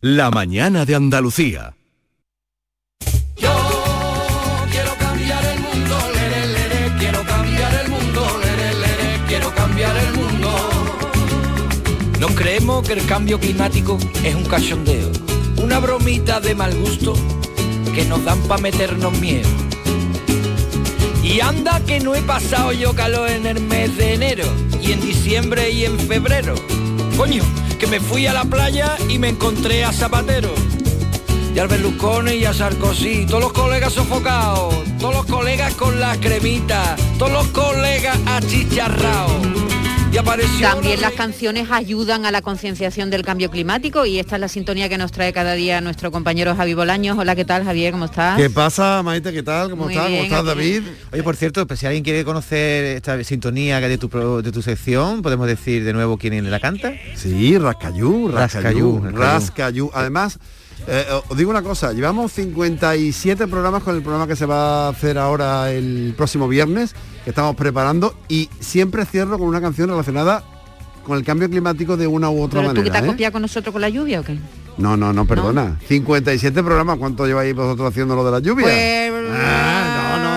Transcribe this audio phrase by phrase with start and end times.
[0.00, 1.74] La mañana de Andalucía.
[3.36, 3.50] Yo
[4.70, 10.50] quiero cambiar el mundo, lere, quiero cambiar el mundo, lere, quiero cambiar el mundo.
[12.20, 15.10] Nos creemos que el cambio climático es un cachondeo,
[15.56, 17.14] una bromita de mal gusto
[17.94, 19.48] que nos dan para meternos miedo.
[21.24, 24.44] Y anda que no he pasado yo calor en el mes de enero,
[24.80, 26.54] y en diciembre y en febrero.
[27.18, 27.42] Coño,
[27.80, 30.54] que me fui a la playa y me encontré a Zapatero.
[31.52, 36.16] Y al Berlusconi y a Sarkozy, todos los colegas sofocados, todos los colegas con la
[36.20, 39.67] cremita, todos los colegas achicharrados.
[40.10, 44.40] Y apareció También las canciones ayudan a la concienciación del cambio climático y esta es
[44.40, 47.18] la sintonía que nos trae cada día nuestro compañero Javi Bolaños.
[47.18, 47.92] Hola, ¿qué tal Javier?
[47.92, 48.38] ¿Cómo estás?
[48.38, 49.32] ¿Qué pasa, Maite?
[49.32, 49.68] ¿Qué tal?
[49.68, 50.08] ¿Cómo Muy estás?
[50.08, 50.44] ¿Cómo estás.
[50.46, 50.82] David?
[51.12, 54.62] Oye, por cierto, pues si alguien quiere conocer esta sintonía de tu, pro- de tu
[54.62, 56.94] sección, podemos decir de nuevo quién la canta.
[57.14, 59.90] Sí, Rascayú, Rascayú, Rascayú, Rascayú.
[59.92, 60.38] Además,
[60.86, 64.88] eh, os digo una cosa, llevamos 57 programas con el programa que se va a
[64.90, 66.94] hacer ahora el próximo viernes,
[67.24, 70.44] que estamos preparando, y siempre cierro con una canción relacionada
[71.04, 72.98] con el cambio climático de una u otra ¿Pero tú que te manera.
[72.98, 73.12] has ¿eh?
[73.12, 74.38] copiado con nosotros con la lluvia o qué?
[74.76, 75.76] No, no, no, perdona.
[75.88, 78.66] 57 programas, ¿cuánto lleváis vosotros haciendo lo de la lluvia?
[78.66, 79.12] Pues...
[79.32, 80.27] Ah, no, no, no, no, no.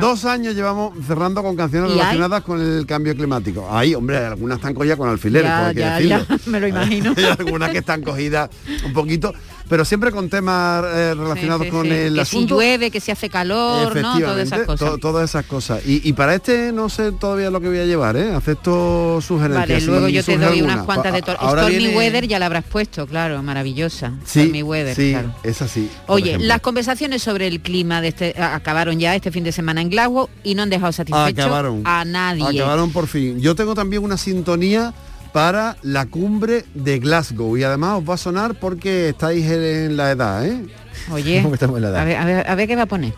[0.00, 3.68] Dos años llevamos cerrando con canciones relacionadas con el cambio climático.
[3.70, 6.18] Hay, hombre, algunas están cogidas con alfileres, Ya, hay que ya, decirlo.
[6.28, 7.14] ya, me lo imagino.
[7.38, 8.50] algunas que están cogidas
[8.84, 9.32] un poquito,
[9.70, 11.92] pero siempre con temas eh, relacionados Sí, sí, con sí.
[11.92, 12.54] el que si asunto.
[12.56, 14.18] llueve, que si hace calor, ¿no?
[14.20, 14.88] Todas esas cosas.
[14.90, 15.86] to- todas esas cosas.
[15.86, 18.34] Y, y para este no sé todavía lo que voy a llevar, ¿eh?
[18.34, 19.68] Acepto sugerencias.
[19.68, 20.74] Vale, luego si yo te doy alguna.
[20.74, 24.12] unas cuantas de Stormy viene- Weather ya la habrás puesto, claro, maravillosa.
[24.26, 25.32] Stormy Weather, sí, claro.
[25.44, 25.88] es así.
[26.08, 26.48] Oye, ejemplo.
[26.48, 30.28] las conversaciones sobre el clima de este acabaron ya este fin de semana en Glasgow
[30.42, 31.82] y no han dejado satisfecho Acabaron.
[31.84, 32.60] a nadie.
[32.60, 33.40] Acabaron por fin.
[33.40, 34.92] Yo tengo también una sintonía
[35.32, 40.10] para la cumbre de Glasgow y además os va a sonar porque estáis en la
[40.10, 40.66] edad, ¿eh?
[41.12, 42.00] Oye, ¿Cómo que estamos en la edad?
[42.00, 43.14] a ver, a ver, a ver qué va a poner.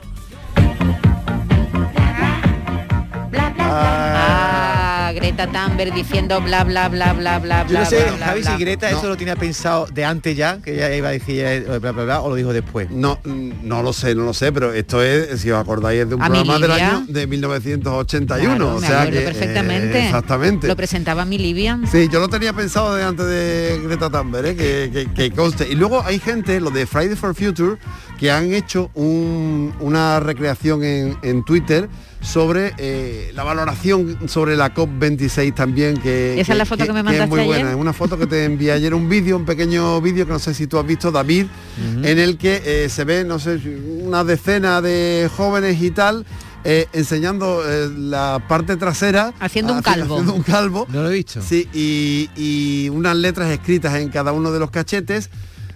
[3.58, 4.31] Ah,
[5.32, 8.40] Greta Thunberg diciendo bla bla bla bla bla Yo bla no sé, bla, bla, Javi,
[8.42, 8.50] bla.
[8.52, 8.98] si Greta No.
[8.98, 12.04] eso lo tenía pensado de antes ya, que ya iba a decir eh, bla, bla,
[12.04, 12.90] bla, o lo dijo después.
[12.90, 16.08] No, mm, no lo sé, no lo sé, pero esto es, si os acordáis, es
[16.10, 18.56] de un programa del año de 1981.
[18.56, 19.98] Claro, o me sea acuerdo que, perfectamente.
[19.98, 20.66] eh, exactamente.
[20.68, 21.80] Lo presentaba mi Livia.
[21.90, 24.56] Sí, yo lo tenía pensado de antes de Greta Thunberg, ¿eh?
[24.56, 25.66] que, que- que conste.
[25.70, 27.76] Y luego hay gente, los de Friday for Future,
[28.22, 31.88] que han hecho un- una recreación en, en Twitter
[32.20, 37.00] sobre eh, la valoración sobre la COP26 también que Esa es la foto que me
[37.00, 37.74] es mandaste muy buena ayer.
[37.74, 40.54] es una foto que te envié ayer un vídeo un pequeño vídeo que no sé
[40.54, 41.46] si tú has visto David
[42.04, 43.58] en el que eh, se ve no sé
[44.04, 46.24] una decena de jóvenes y tal
[46.62, 50.14] eh, enseñando eh, la parte trasera Haciendo un calvo.
[50.14, 51.42] haciendo un calvo No lo he visto.
[51.42, 55.28] Sí, y, y unas letras escritas en cada uno de los cachetes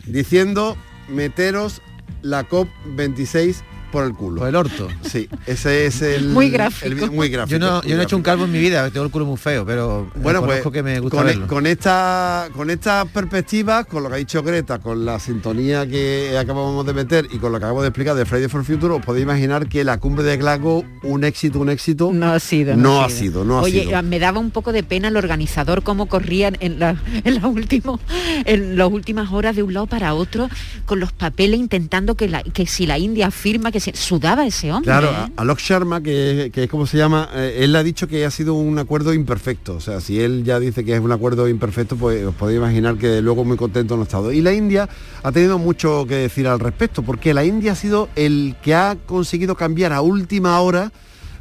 [0.06, 0.76] diciendo
[1.08, 1.82] meteros
[2.22, 3.62] la COP26
[3.92, 4.38] por el culo.
[4.40, 4.88] Por el orto.
[5.02, 6.86] Sí, ese es el Muy gráfico.
[7.04, 7.58] el muy gráfico.
[7.58, 9.24] Yo no, muy yo no he hecho un calvo en mi vida, tengo el culo
[9.26, 11.46] muy feo, pero Bueno, pues reconozco que me gusta con, verlo.
[11.46, 16.36] con esta con estas perspectivas, con lo que ha dicho Greta, con la sintonía que
[16.38, 19.04] acabamos de meter y con lo que acabo de explicar de Friday for Future, os
[19.04, 22.76] podéis imaginar que la cumbre de Glasgow, un éxito, un éxito, No ha sido.
[22.76, 24.02] No ha sido, no ha Oye, sido.
[24.02, 28.00] me daba un poco de pena el organizador cómo corrían en, la, en, la último-
[28.44, 30.48] en las últimas horas de un lado para otro
[30.84, 34.72] con los papeles intentando que, la, que si la India firma, que se sudaba ese
[34.72, 34.86] hombre.
[34.86, 35.14] Claro, ¿eh?
[35.36, 38.30] a- Alok Sharma, que, que es como se llama, eh, él ha dicho que ha
[38.30, 39.74] sido un acuerdo imperfecto.
[39.76, 42.96] O sea, si él ya dice que es un acuerdo imperfecto, pues os podéis imaginar
[42.96, 44.32] que luego muy contento no ha estado.
[44.32, 44.88] Y la India
[45.22, 48.96] ha tenido mucho que decir al respecto, porque la India ha sido el que ha
[49.06, 50.90] conseguido cambiar a última hora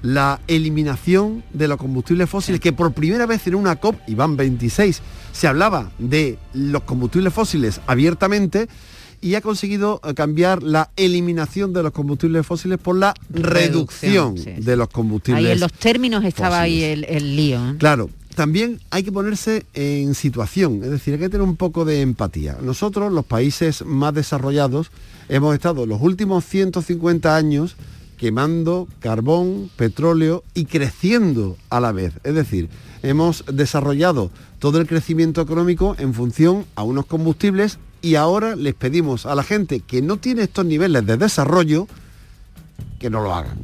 [0.02, 4.36] la eliminación de los combustibles fósiles, que por primera vez en una COP, y van
[4.38, 8.68] 26, se hablaba de los combustibles fósiles abiertamente
[9.26, 14.38] y ha conseguido eh, cambiar la eliminación de los combustibles fósiles por la reducción, Reducción,
[14.38, 14.62] sí, sí.
[14.64, 17.72] de los combustibles Ahí en los términos estaba ahí el, el lío.
[17.72, 17.76] ¿eh?
[17.80, 22.02] Claro, también hay que ponerse en situación, es decir, hay que tener un poco de
[22.02, 22.60] empatía.
[22.62, 24.92] Nosotros, los países más desarrollados,
[25.28, 27.78] hemos estado los últimos 150 años
[28.18, 32.14] quemando carbón, petróleo y creciendo a la vez.
[32.24, 32.70] Es decir,
[33.02, 34.30] hemos desarrollado
[34.60, 39.44] todo el crecimiento económico en función a unos combustibles y ahora les pedimos a la
[39.44, 41.88] gente que no tiene estos niveles de desarrollo
[43.00, 43.58] que no lo hagan.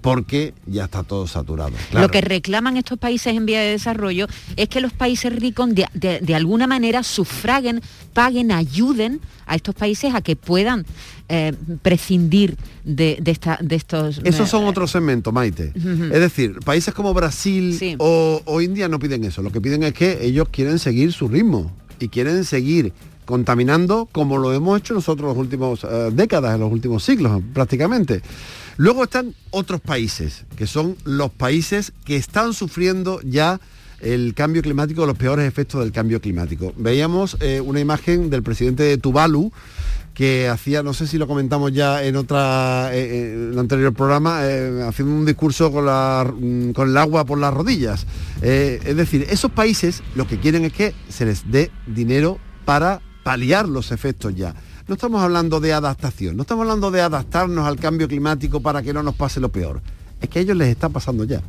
[0.00, 1.72] porque ya está todo saturado.
[1.92, 5.86] Lo que reclaman estos países en vía de desarrollo es que los países ricos de,
[5.92, 7.82] de- de alguna manera sufraguen,
[8.14, 10.86] paguen, ayuden a estos países a que puedan
[11.28, 14.20] eh, prescindir de, de esta- de estos...
[14.24, 15.72] Esos eh, son otros segmentos, Maite.
[15.74, 17.96] Es decir, países como Brasil Sí.
[17.98, 19.42] o, o India no piden eso.
[19.42, 22.92] Lo que piden es que ellos quieren seguir su ritmo y quieren seguir
[23.28, 28.22] contaminando como lo hemos hecho nosotros las últimas eh, décadas, en los últimos siglos prácticamente.
[28.78, 33.60] Luego están otros países, que son los países que están sufriendo ya
[34.00, 36.72] el cambio climático, los peores efectos del cambio climático.
[36.78, 39.52] Veíamos eh, una imagen del presidente de Tuvalu,
[40.14, 44.38] que hacía, no sé si lo comentamos ya en otra eh, en el anterior programa,
[44.88, 48.06] haciendo un discurso con, la, mm, con el agua por las rodillas.
[48.40, 53.68] Es decir, esos países lo que quieren es que se les dé dinero para paliar
[53.68, 54.54] los efectos ya.
[54.86, 58.94] No estamos hablando de adaptación, no estamos hablando de adaptarnos al cambio climático para que
[58.94, 59.82] no nos pase lo peor.
[60.22, 61.42] Es que a ellos les está pasando ya.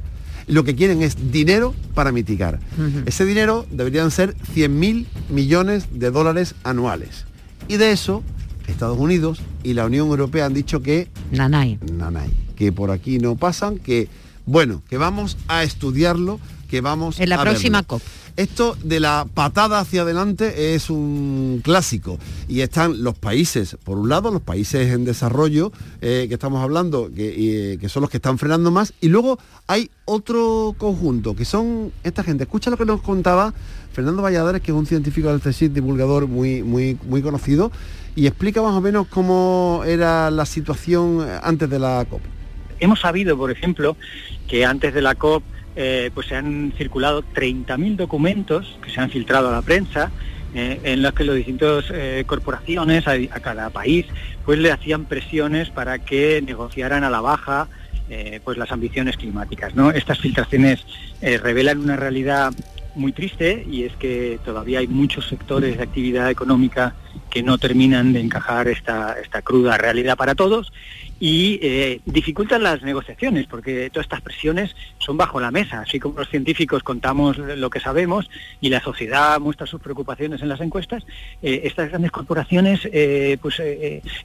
[0.48, 2.60] Lo que quieren es dinero para mitigar.
[3.06, 7.24] Ese dinero deberían ser 100.000 millones de dólares anuales.
[7.70, 8.24] Y de eso,
[8.68, 11.80] Estados Unidos y la Unión Europea han dicho que Nanay.
[11.94, 14.10] nanay, que por aquí no pasan, que
[14.46, 17.88] bueno, que vamos a estudiarlo, que vamos En la a próxima verlo.
[17.88, 18.01] COP.
[18.38, 22.18] Esto de la patada hacia adelante es un clásico
[22.48, 27.10] y están los países, por un lado, los países en desarrollo eh, que estamos hablando,
[27.13, 31.44] que, eh, que son los que están frenando más, y luego hay otro conjunto, que
[31.44, 32.45] son esta gente.
[32.45, 33.54] Escucha lo que nos contaba
[33.92, 37.71] Fernando Valladares, que es un científico del CSIC, divulgador muy, muy, muy conocido,
[38.16, 42.21] y explica más o menos cómo era la situación antes de la COP.
[42.80, 43.98] Hemos sabido, por ejemplo,
[44.48, 45.44] que antes de la COP
[45.81, 50.12] eh, pues se han circulado 30.000 documentos que se han filtrado a la prensa
[50.54, 54.06] eh, en los que las distintas eh, corporaciones a, cada país
[54.44, 57.70] pues le hacían presiones para que negociaran a la baja
[58.44, 59.76] pues las ambiciones climáticas.
[59.76, 59.92] ¿no?
[59.92, 60.84] Estas filtraciones
[61.22, 62.52] revelan una realidad
[62.96, 66.96] muy triste y es que todavía hay muchos sectores de actividad económica
[67.30, 70.72] que no terminan de encajar esta, esta cruda realidad para todos
[71.20, 76.20] y eh, dificultan las negociaciones porque todas estas presiones son bajo la mesa, así como
[76.20, 78.30] los científicos contamos lo que sabemos
[78.62, 81.06] y la sociedad muestra sus preocupaciones en las encuestas,
[81.42, 83.62] eh, estas grandes corporaciones eh, pues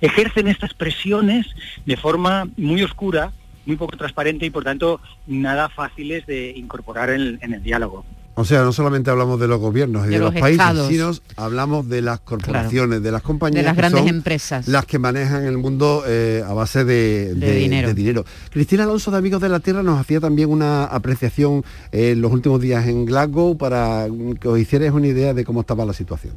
[0.00, 1.46] ejercen estas presiones
[1.84, 3.32] de forma muy oscura,
[3.66, 8.04] muy poco transparente y por tanto nada fáciles de incorporar en el diálogo.
[8.36, 11.12] O sea, no solamente hablamos de los gobiernos y de, De los, los países, sino
[11.36, 13.62] hablamos de las corporaciones, de las compañías.
[13.62, 14.68] De las que grandes son empresas.
[14.68, 17.94] Las que manejan el mundo eh, a base de, De dinero.
[17.94, 18.24] dinero.
[18.50, 22.32] Cristina Alonso de Amigos de la Tierra nos hacía también una apreciación eh, en los
[22.32, 24.06] últimos días en Glasgow para
[24.40, 26.34] que os hicierais una idea de cómo estaba la situación.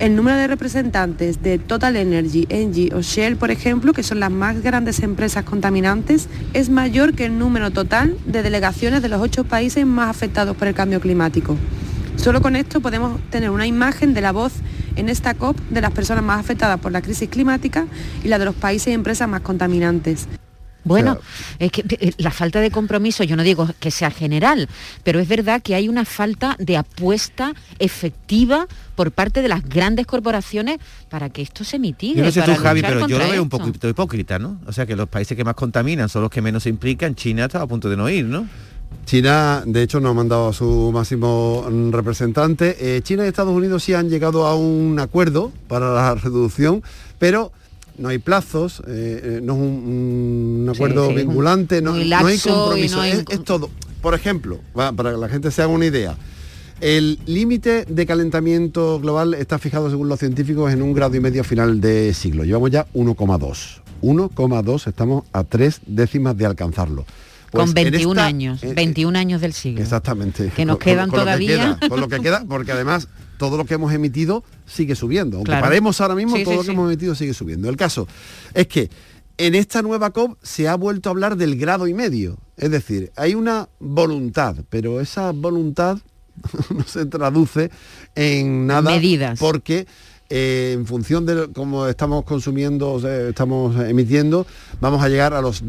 [0.00, 4.30] El número de representantes de Total Energy, Engie o Shell, por ejemplo, que son las
[4.30, 9.44] más grandes empresas contaminantes, es mayor que el número total de delegaciones de los ocho
[9.44, 11.56] países más afectados por el cambio climático.
[12.16, 14.52] Solo con esto podemos tener una imagen de la voz
[14.96, 17.86] en esta COP de las personas más afectadas por la crisis climática
[18.24, 20.26] y la de los países y empresas más contaminantes.
[20.84, 21.18] Bueno, O
[21.58, 24.68] es que eh, la falta de compromiso, yo no digo que sea general,
[25.02, 30.06] pero es verdad que hay una falta de apuesta efectiva por parte de las grandes
[30.06, 30.78] corporaciones
[31.08, 32.18] para que esto se mitigue.
[32.18, 34.60] Yo no sé tú, Javi, pero yo lo veo un poquito hipócrita, ¿no?
[34.66, 37.14] O sea, que los países que más contaminan son los que menos se implican.
[37.14, 38.46] China está a punto de no ir, ¿no?
[39.06, 42.96] China, de hecho, nos ha mandado a su máximo representante.
[42.96, 46.82] Eh, China y Estados Unidos sí han llegado a un acuerdo para la reducción,
[47.18, 47.52] pero
[47.98, 52.96] no hay plazos, eh, eh, no es un, un acuerdo sí, vinculante, no, hay compromiso.
[52.96, 53.70] no hay es, todo.
[54.00, 56.16] Por ejemplo, para que la gente se haga una idea,
[56.80, 61.40] el límite de calentamiento global está fijado, según los científicos, en un grado y medio
[61.40, 62.44] a final de siglo.
[62.44, 63.80] Llevamos ya 1,2.
[64.02, 67.06] 1,2, estamos a tres décimas de alcanzarlo.
[67.54, 69.80] Pues Con en 21 esta- años, eh, 21 años del siglo.
[69.80, 70.50] Exactamente.
[70.56, 71.76] Que nos Con- quedan con que todavía.
[71.78, 73.06] queda, con lo que queda, porque además
[73.38, 75.36] todo lo que hemos emitido sigue subiendo.
[75.36, 75.64] Aunque Claro.
[75.64, 76.72] paremos ahora mismo, Sí, todo sí, lo que sí.
[76.72, 77.68] hemos emitido sigue subiendo.
[77.68, 78.08] El caso
[78.54, 78.90] es que
[79.38, 82.38] en esta nueva COP se ha vuelto a hablar del grado y medio.
[82.56, 85.98] Es decir, hay una voluntad, pero esa voluntad
[86.76, 87.70] no se traduce
[88.16, 88.90] en nada.
[88.90, 89.38] Medidas.
[89.38, 89.86] Porque
[90.30, 94.46] eh, en función de cómo estamos consumiendo, estamos emitiendo,
[94.80, 95.62] vamos a llegar a los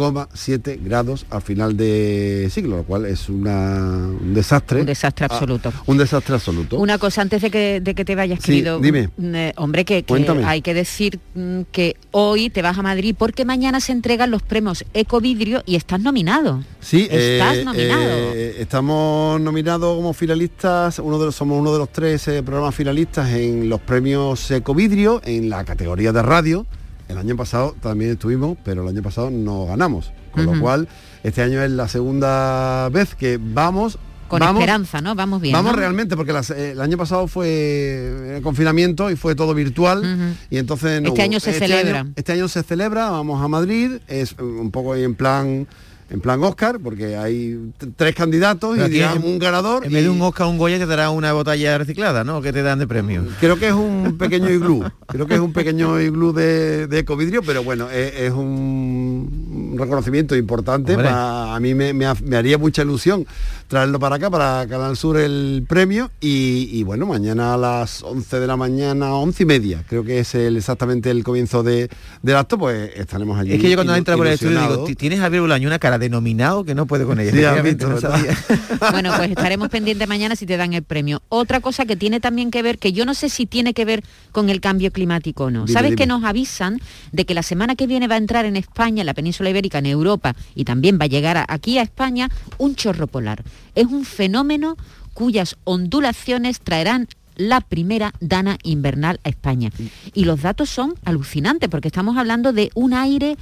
[0.00, 4.80] 2,7 grados al final de siglo, lo cual es una- un desastre.
[4.80, 5.72] Un desastre Ah, absoluto.
[5.86, 6.78] un desastre absoluto.
[6.78, 8.80] Una cosa antes de que, de que te vayas, Sí, querido.
[8.80, 9.10] dime.
[9.16, 10.04] mm, eh, hombre, que,
[10.44, 14.42] hay que decir mm, que hoy te vas a Madrid porque mañana se entregan los
[14.42, 16.62] premios Ecovidrio y estás nominado.
[16.80, 18.02] Sí, Estás eh, nominado.
[18.02, 22.74] eh, estamos nominados como finalistas, uno de los, somos uno de los tres eh, programas
[22.74, 26.66] finalistas en los premios Ecovidrio en la categoría de radio.
[27.10, 30.12] El año pasado también estuvimos, pero el año pasado no ganamos.
[30.32, 30.88] Con lo cual,
[31.24, 33.98] este año es la segunda vez que vamos...
[34.28, 35.16] Con vamos, esperanza, ¿no?
[35.16, 35.52] Vamos bien.
[35.52, 35.78] Vamos ¿no?
[35.78, 40.36] realmente, porque las- eh, el año pasado fue eh, confinamiento y fue todo virtual.
[40.50, 41.24] Y entonces no Este hubo.
[41.24, 42.00] año se celebra.
[42.00, 45.66] año- este año se celebra, vamos a Madrid, es un poco en plan
[46.10, 49.84] en plan Oscar, porque hay tres candidatos Pero y digamos un ganador.
[49.86, 52.42] En vez de y un Oscar un Goya te dará una botella reciclada, ¿no?
[52.42, 53.24] ¿Qué te dan de premio?
[53.38, 57.42] Creo que es un pequeño iglú, creo que es un pequeño iglú de, de ecovidrio,
[57.42, 60.96] pero bueno, es, es un reconocimiento importante.
[60.98, 63.24] A mí me, me ha- me haría mucha ilusión
[63.70, 66.10] traerlo para acá, para Canal Sur el premio.
[66.20, 70.18] Y, y bueno, mañana a las 11 de la mañana, 11 y media, creo que
[70.18, 71.88] es el, exactamente el comienzo de,
[72.20, 73.52] del acto, pues estaremos allí.
[73.52, 74.88] Es que yo cuando entra por el estudio digo, ilusionados.
[74.88, 77.30] "Ti- tienes a Javier Bolaño una cara de nominado que no puede con ella.
[77.30, 78.36] Sí, has Efectivamente, visto, no ¿verdad?
[78.76, 78.90] sabía.
[78.90, 81.22] Bueno, pues estaremos pendientes mañana si te dan el premio.
[81.28, 84.02] Otra cosa que tiene también que ver, que yo no sé si tiene que ver
[84.32, 85.60] con el cambio climático o no.
[85.66, 85.96] Dime, ¿Sabes dime.
[85.96, 86.80] que nos avisan
[87.12, 89.78] de que la semana que viene va a entrar en España, en la península ibérica,
[89.78, 93.44] en Europa, y también va a llegar a- aquí a España, un chorro polar?
[93.74, 94.76] Es un fenómeno
[95.14, 99.70] cuyas ondulaciones traerán la primera dana invernal a España.
[100.14, 103.36] Y los datos son alucinantes, porque estamos hablando de un aire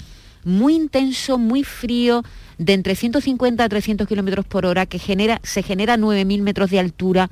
[0.44, 2.22] muy intenso, muy frío,
[2.58, 6.70] de entre 150 a 300 kilómetros por hora, que genera, se genera a 9.000 metros
[6.70, 7.30] de altura,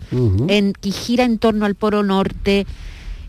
[0.48, 2.66] en, que gira en torno al polo norte.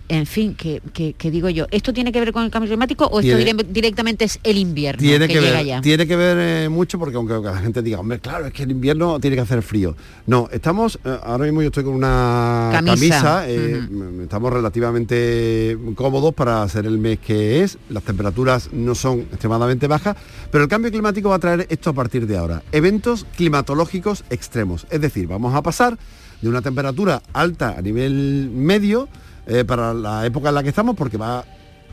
[0.10, 3.06] En fin, que, que- que digo yo, ¿esto tiene que ver con el cambio climático
[3.08, 5.82] o esto dire- directamente es el invierno Tiene que, que, llega ver, ya?
[5.82, 8.72] tiene que ver eh, mucho porque aunque la gente diga, hombre, claro, es que el
[8.72, 9.98] invierno tiene que hacer frío.
[10.26, 12.96] No, estamos, eh, ahora mismo yo estoy con una Camisa.
[12.96, 13.82] camisa, eh,
[14.24, 20.16] estamos relativamente cómodos para hacer el mes que es, las temperaturas no son extremadamente bajas,
[20.52, 24.88] pero el cambio climático va a traer esto a partir de ahora, eventos climatológicos extremos,
[24.90, 25.98] es decir, vamos a pasar
[26.42, 29.10] de una temperatura alta a nivel medio
[29.48, 31.44] eh, para la época en la que estamos, porque va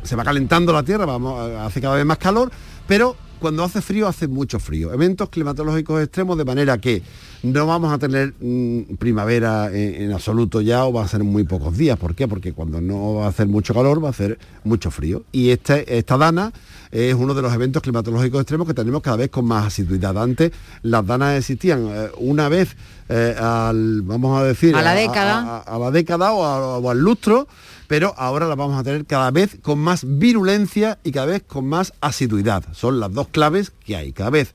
[0.05, 2.51] se va calentando la Tierra, vamos, hace cada vez más calor,
[2.87, 4.91] pero cuando hace frío hace mucho frío.
[4.91, 7.03] Eventos climatológicos extremos de manera que
[7.43, 11.45] no vamos a tener mm, primavera en, en absoluto ya o va a ser muy
[11.45, 11.99] pocos días.
[11.99, 12.27] ¿Por qué?
[12.27, 15.25] Porque cuando no va a hacer mucho calor va a hacer mucho frío.
[15.31, 16.55] Y este, esta dana
[16.91, 20.17] es uno de los eventos climatológicos extremos que tenemos cada vez con más asiduidad.
[20.17, 22.75] Antes las danas existían eh, una vez
[23.11, 25.59] eh, al, vamos a decir, A la década.
[25.67, 27.47] a- a la década o al lustro,
[27.87, 31.67] pero ahora las vamos a tener cada vez con más virulencia y cada vez con
[31.67, 32.65] más asiduidad.
[32.73, 34.55] Son las dos claves que hay, cada vez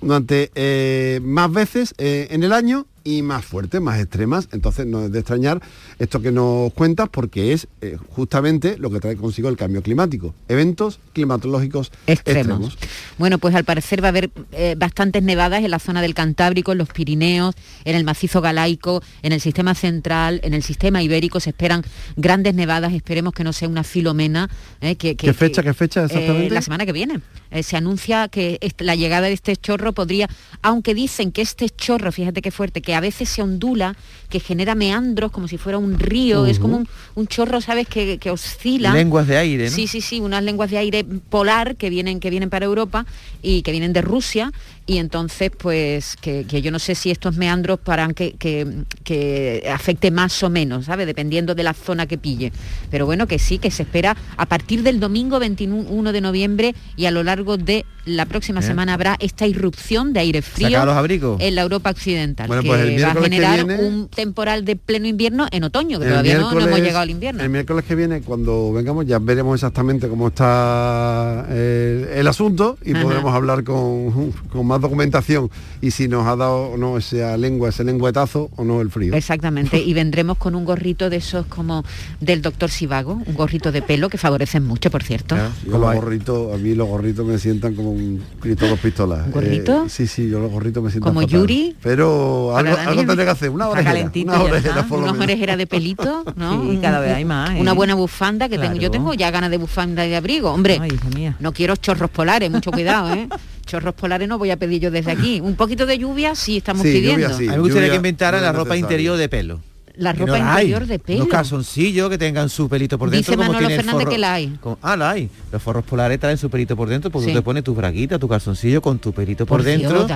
[0.00, 4.48] durante eh, más veces eh, en el año y más fuertes, más extremas.
[4.52, 5.60] Entonces no es de extrañar
[5.98, 10.34] esto que nos cuentas porque es eh, justamente lo que trae consigo el cambio climático.
[10.48, 12.68] Eventos climatológicos extremos.
[12.74, 12.78] extremos.
[13.18, 16.72] Bueno, pues al parecer va a haber eh, bastantes nevadas en la zona del Cantábrico,
[16.72, 17.54] en los Pirineos,
[17.84, 21.40] en el macizo galaico, en el sistema central, en el sistema ibérico.
[21.40, 21.82] Se esperan
[22.16, 22.92] grandes nevadas.
[22.92, 24.48] Esperemos que no sea una filomena.
[24.80, 26.54] eh, que, que- ¿Qué fecha, que- qué fecha exactamente?
[26.54, 27.20] la semana que viene.
[27.62, 30.28] Se anuncia que la llegada de este chorro podría,
[30.62, 33.96] aunque dicen que este chorro, fíjate qué fuerte, que a veces se ondula,
[34.28, 38.18] que genera meandros como si fuera un río, es como un, un chorro, ¿sabes?, que,
[38.18, 38.92] que oscila.
[38.92, 39.70] Lenguas de aire, ¿no?
[39.70, 43.06] Sí, sí, sí, unas lenguas de aire polar que vienen, que vienen para Europa
[43.42, 44.52] y que vienen de Rusia
[44.90, 48.66] y entonces pues que, que yo no sé si estos meandros paran que, que,
[49.04, 51.06] que afecte más o menos, ¿sabe?
[51.06, 52.50] Dependiendo de la zona que pille.
[52.90, 57.04] Pero bueno, que sí, que se espera a partir del domingo 21 de noviembre y
[57.06, 58.70] a lo largo de la próxima Bien.
[58.72, 60.96] semana habrá esta irrupción de aire frío los
[61.38, 65.06] en la Europa occidental, Bueno, que pues va a generar viene- un temporal de pleno
[65.06, 67.42] invierno en otoño, que todavía no- no, hemos llegado al invierno.
[67.42, 72.92] El miércoles que viene, cuando vengamos, ya veremos exactamente cómo está eh, el asunto y
[72.94, 73.02] Ajá.
[73.02, 77.68] podremos hablar con, con más documentación y si nos ha dado o no esa lengua,
[77.68, 79.14] ese lengüetazo o no el frío.
[79.14, 81.84] Exactamente, y vendremos con un gorrito de esos como
[82.20, 85.36] del doctor Sivago, un gorrito de pelo que favorecen mucho, por cierto.
[85.36, 89.26] Yo ¿Cómo los gorritos, a mí los gorritos me sientan como un grito dos pistolas.
[89.26, 89.84] ¿Un gorrito?
[89.86, 91.76] Eh, sí, sí, yo los gorritos me siento ¿Como Yuri?
[91.82, 93.92] Pero algo, algo tendré que hacer, una orejera.
[93.92, 96.70] calentito Una orejera por lo Una orejera de pelito, ¿no?
[96.70, 97.60] Sí, cada vez hay más, ¿eh?
[97.60, 98.76] Una buena bufanda que tengo.
[98.76, 100.50] Yo tengo ya ganas de bufanda y de abrigo.
[100.52, 101.36] Hombre, Ay, hija mía.
[101.40, 103.28] no quiero chorros polares, mucho cuidado, ¿eh?
[103.70, 105.40] Chorros polares no voy a pedir yo desde aquí.
[105.40, 107.28] Un poquito de lluvia sí estamos Sí, pidiendo.
[107.28, 107.46] lluvia sí.
[107.46, 108.84] A mí me gustaría lluvia que inventaran no la ropa necesario.
[108.86, 109.60] interior de pelo.
[110.00, 110.66] La ropa no la hay.
[110.68, 111.18] interior de pelo.
[111.20, 113.32] Unos calzoncillos que tengan su pelito por dentro.
[113.32, 114.46] Dice como Manolo tiene Fernández forro- que la hay.
[114.60, 115.30] como- ah, la hay.
[115.52, 117.30] Los forros polares traen su pelito por dentro, pues Sí.
[117.32, 120.06] tú te pones tu braguita, tu calzoncillo con tu pelito por, Por Dios, dentro.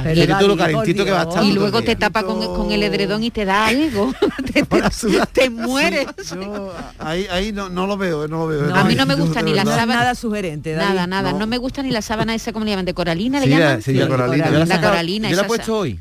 [0.40, 1.34] Tú lo calentito que va a Dios.
[1.34, 1.44] estar.
[1.46, 4.12] y luego te tapa con, con el edredón y te da algo.
[4.52, 6.06] te, te- te mueres.
[6.34, 8.62] Yo ahí, ahí no, no lo veo, no lo veo.
[8.62, 9.96] No, a mí no me gusta ni la sábana.
[9.96, 10.88] nada sugerente, David.
[10.94, 11.32] Nada, nada.
[11.32, 11.46] No.
[11.46, 12.84] Me gusta ni la sábana esa, ¿cómo le llaman?
[12.86, 13.82] ¿De coralina le llaman?
[13.82, 14.46] sí, la coralina.
[14.46, 16.00] Yo la, La saca- coralina, yo la he puesto hoy.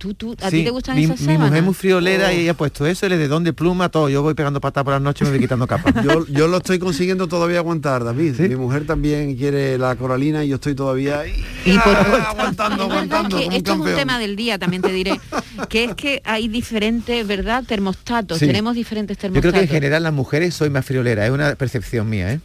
[0.00, 1.48] ¿Tú, tú, ¿A Sí, ti te gustan mi, esas mi sábanas?
[1.48, 2.32] mujer es muy friolera Oh.
[2.32, 4.08] y ella ha puesto eso, el edredón de pluma, todo.
[4.08, 5.92] Yo voy pegando patas por la noche y me voy quitando capas.
[6.02, 8.40] Yo, yo lo estoy consiguiendo todavía aguantar, David.
[8.40, 12.84] Mi mujer también quiere la coralina y yo estoy todavía ahí, Y por- ah, aguantando,
[12.86, 13.36] Es aguantando.
[13.36, 13.98] que esto es un campeón.
[13.98, 15.20] tema del día, también te diré,
[15.68, 17.62] que es que hay diferentes, ¿verdad?
[17.66, 18.46] Termostatos, Sí.
[18.46, 19.50] tenemos diferentes Yo termostatos.
[19.52, 22.40] creo que en general las mujeres soy más friolera, es una percepción mía, ¿eh?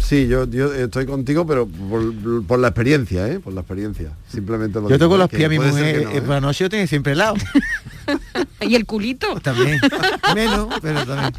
[0.00, 3.40] Sí, yo, yo estoy contigo, pero por, por la experiencia, ¿eh?
[3.40, 4.12] Por la experiencia.
[4.28, 6.20] Simplemente lo Yo toco los pies a mi mujer, que no, eh, ¿eh?
[6.20, 7.36] por la noche yo tengo siempre helado.
[8.60, 9.38] ¿Y el culito?
[9.40, 9.80] También.
[10.34, 11.32] Menos, pero también.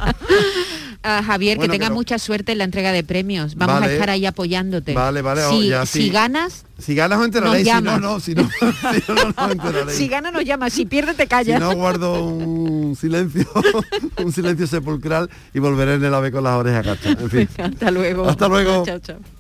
[1.04, 3.56] Javier, Bueno, que tengas pero- mucha suerte en la entrega de premios.
[3.56, 4.94] Vamos a estar ahí apoyándote.
[4.94, 6.10] Vale, vale, oh, Si, ya, si sí.
[6.10, 8.44] ganas, Si ganas os enteraréis, Nos si no, no, si no,
[8.94, 11.60] si no, no si ganas nos llamas, si pierdes te Si callas.
[11.60, 13.48] no, guardo un silencio,
[14.24, 17.18] un silencio sepulcral y volveré en el ave con las orejas cachas.
[17.22, 17.50] En fin.
[17.58, 18.28] Hasta luego.
[18.30, 18.84] Hasta luego.
[18.86, 19.37] Chao, chao.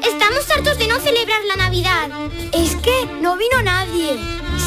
[0.03, 2.09] Estamos hartos de no celebrar la Navidad.
[2.53, 4.17] Es que no vino nadie.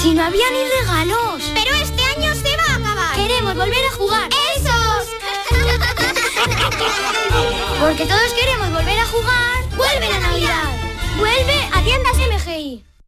[0.02, 1.42] Si no había ni regalos.
[1.54, 3.14] Pero este año se va a acabar.
[3.16, 4.28] Queremos volver a jugar.
[4.56, 5.06] ¡Esos!
[7.80, 9.62] Porque todos queremos volver a jugar.
[9.76, 10.70] ¡Vuelve la Navidad!
[11.18, 12.84] ¡Vuelve a tiendas MGI!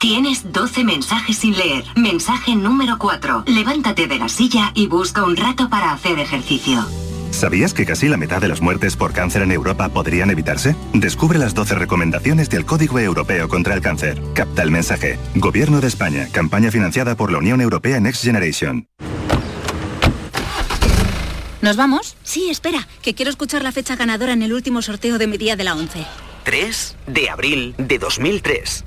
[0.00, 1.84] Tienes 12 mensajes sin leer.
[1.94, 3.44] Mensaje número 4.
[3.46, 6.86] Levántate de la silla y busca un rato para hacer ejercicio.
[7.32, 10.74] ¿Sabías que casi la mitad de las muertes por cáncer en Europa podrían evitarse?
[10.94, 14.22] Descubre las 12 recomendaciones del Código Europeo contra el Cáncer.
[14.34, 15.18] Capta el mensaje.
[15.34, 16.28] Gobierno de España.
[16.32, 18.88] Campaña financiada por la Unión Europea Next Generation.
[21.60, 22.16] ¿Nos vamos?
[22.22, 25.56] Sí, espera, que quiero escuchar la fecha ganadora en el último sorteo de mi día
[25.56, 26.06] de la 11.
[26.44, 28.86] 3 de abril de 2003.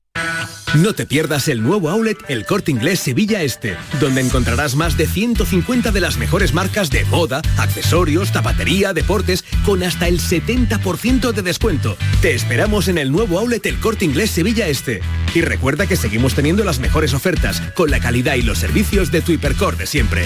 [0.75, 5.05] No te pierdas el nuevo outlet El Corte Inglés Sevilla Este, donde encontrarás más de
[5.05, 11.41] 150 de las mejores marcas de moda, accesorios, zapatería, deportes, con hasta el 70% de
[11.41, 11.97] descuento.
[12.21, 15.01] Te esperamos en el nuevo outlet El Corte Inglés Sevilla Este.
[15.35, 19.21] Y recuerda que seguimos teniendo las mejores ofertas, con la calidad y los servicios de
[19.21, 20.25] tu hipercor de siempre.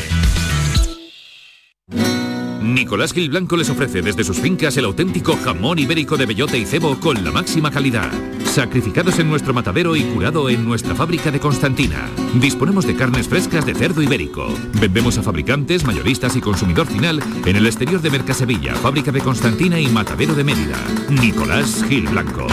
[2.62, 6.66] Nicolás Gil Blanco les ofrece desde sus fincas el auténtico jamón ibérico de bellota y
[6.66, 8.12] cebo con la máxima calidad.
[8.56, 12.10] Sacrificados en nuestro matadero y curado en nuestra fábrica de Constantina.
[12.36, 14.48] Disponemos de carnes frescas de cerdo ibérico.
[14.80, 19.78] Vendemos a fabricantes, mayoristas y consumidor final en el exterior de Mercasevilla, fábrica de Constantina
[19.78, 20.78] y matadero de Mérida.
[21.10, 22.48] Nicolás Gil Blanco.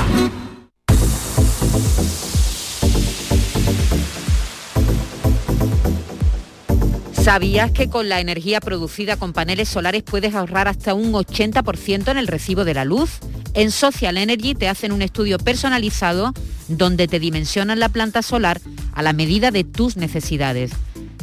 [7.13, 12.19] ¿Sabías que con la energía producida con paneles solares puedes ahorrar hasta un 80% en
[12.19, 13.21] el recibo de la luz?
[13.55, 16.33] En Social Energy te hacen un estudio personalizado
[16.69, 18.61] donde te dimensionan la planta solar
[18.95, 20.73] a la medida de tus necesidades.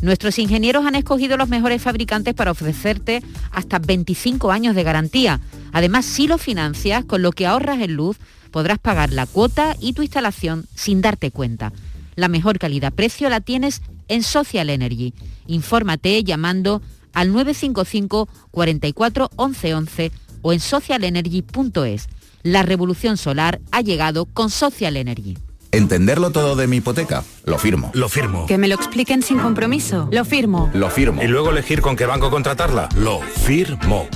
[0.01, 5.39] Nuestros ingenieros han escogido los mejores fabricantes para ofrecerte hasta 25 años de garantía.
[5.73, 8.17] Además, si lo financias, con lo que ahorras en luz,
[8.51, 11.73] podrás pagar la cuota y tu instalación sin darte cuenta.
[12.15, 15.13] La mejor calidad-precio la tienes en Social Energy.
[15.47, 16.81] Infórmate llamando
[17.13, 20.11] al 955 44 11 11
[20.41, 22.07] o en socialenergy.es.
[22.43, 25.37] La revolución solar ha llegado con Social Energy.
[25.71, 27.23] ¿Entenderlo todo de mi hipoteca?
[27.45, 27.91] Lo firmo.
[27.93, 28.47] Lo firmo.
[28.47, 30.07] Que me lo expliquen sin compromiso.
[30.11, 30.71] Lo firmo.
[30.73, 31.21] Lo firmo.
[31.21, 32.89] Y luego elegir con qué banco contratarla.
[32.95, 34.07] Lo firmo.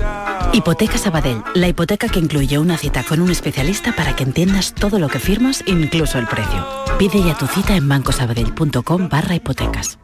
[0.52, 4.98] Hipoteca Sabadell, la hipoteca que incluye una cita con un especialista para que entiendas todo
[4.98, 6.66] lo que firmas, incluso el precio.
[6.98, 10.00] Pide ya tu cita en bancosabadell.com barra hipotecas.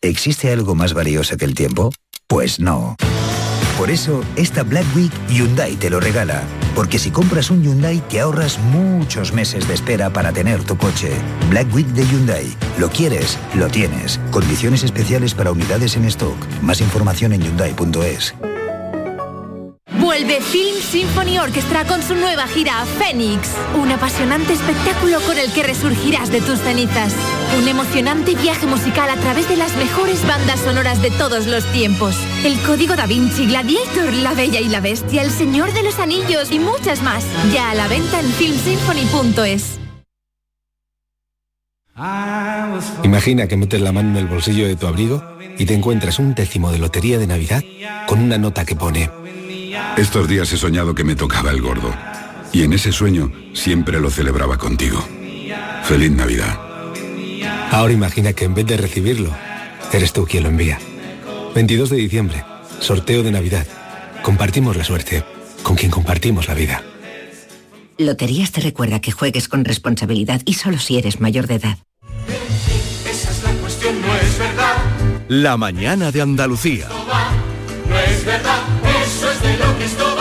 [0.00, 1.92] ¿Existe algo más valioso que el tiempo?
[2.26, 2.96] Pues no.
[3.82, 6.44] Por eso, esta Black Week Hyundai te lo regala.
[6.76, 11.10] Porque si compras un Hyundai te ahorras muchos meses de espera para tener tu coche.
[11.50, 12.46] Black Week de Hyundai.
[12.78, 14.20] Lo quieres, lo tienes.
[14.30, 16.36] Condiciones especiales para unidades en stock.
[16.62, 18.36] Más información en hyundai.es.
[19.98, 23.48] Vuelve Film Symphony Orchestra con su nueva gira Phoenix.
[23.74, 27.14] Un apasionante espectáculo con el que resurgirás de tus cenizas.
[27.58, 32.16] Un emocionante viaje musical a través de las mejores bandas sonoras de todos los tiempos.
[32.44, 36.50] El Código Da Vinci, Gladiator, La Bella y la Bestia, El Señor de los Anillos
[36.50, 37.24] y muchas más.
[37.52, 39.78] Ya a la venta en filmsymphony.es.
[43.04, 45.22] Imagina que metes la mano en el bolsillo de tu abrigo
[45.58, 47.62] y te encuentras un décimo de lotería de Navidad
[48.06, 49.10] con una nota que pone
[49.96, 51.94] estos días he soñado que me tocaba el gordo.
[52.52, 55.04] Y en ese sueño siempre lo celebraba contigo.
[55.84, 56.71] Feliz Navidad.
[57.72, 59.34] Ahora imagina que en vez de recibirlo,
[59.94, 60.78] eres tú quien lo envía.
[61.54, 62.44] 22 de diciembre,
[62.80, 63.66] sorteo de Navidad.
[64.22, 65.24] Compartimos la suerte
[65.62, 66.84] con quien compartimos la vida.
[67.96, 71.78] Loterías te recuerda que juegues con responsabilidad y solo si eres mayor de edad.
[73.10, 74.76] Esa es la cuestión, no es verdad.
[75.28, 76.88] La mañana de Andalucía.
[77.88, 78.60] No es verdad,
[79.02, 80.11] eso es de lo que esto va.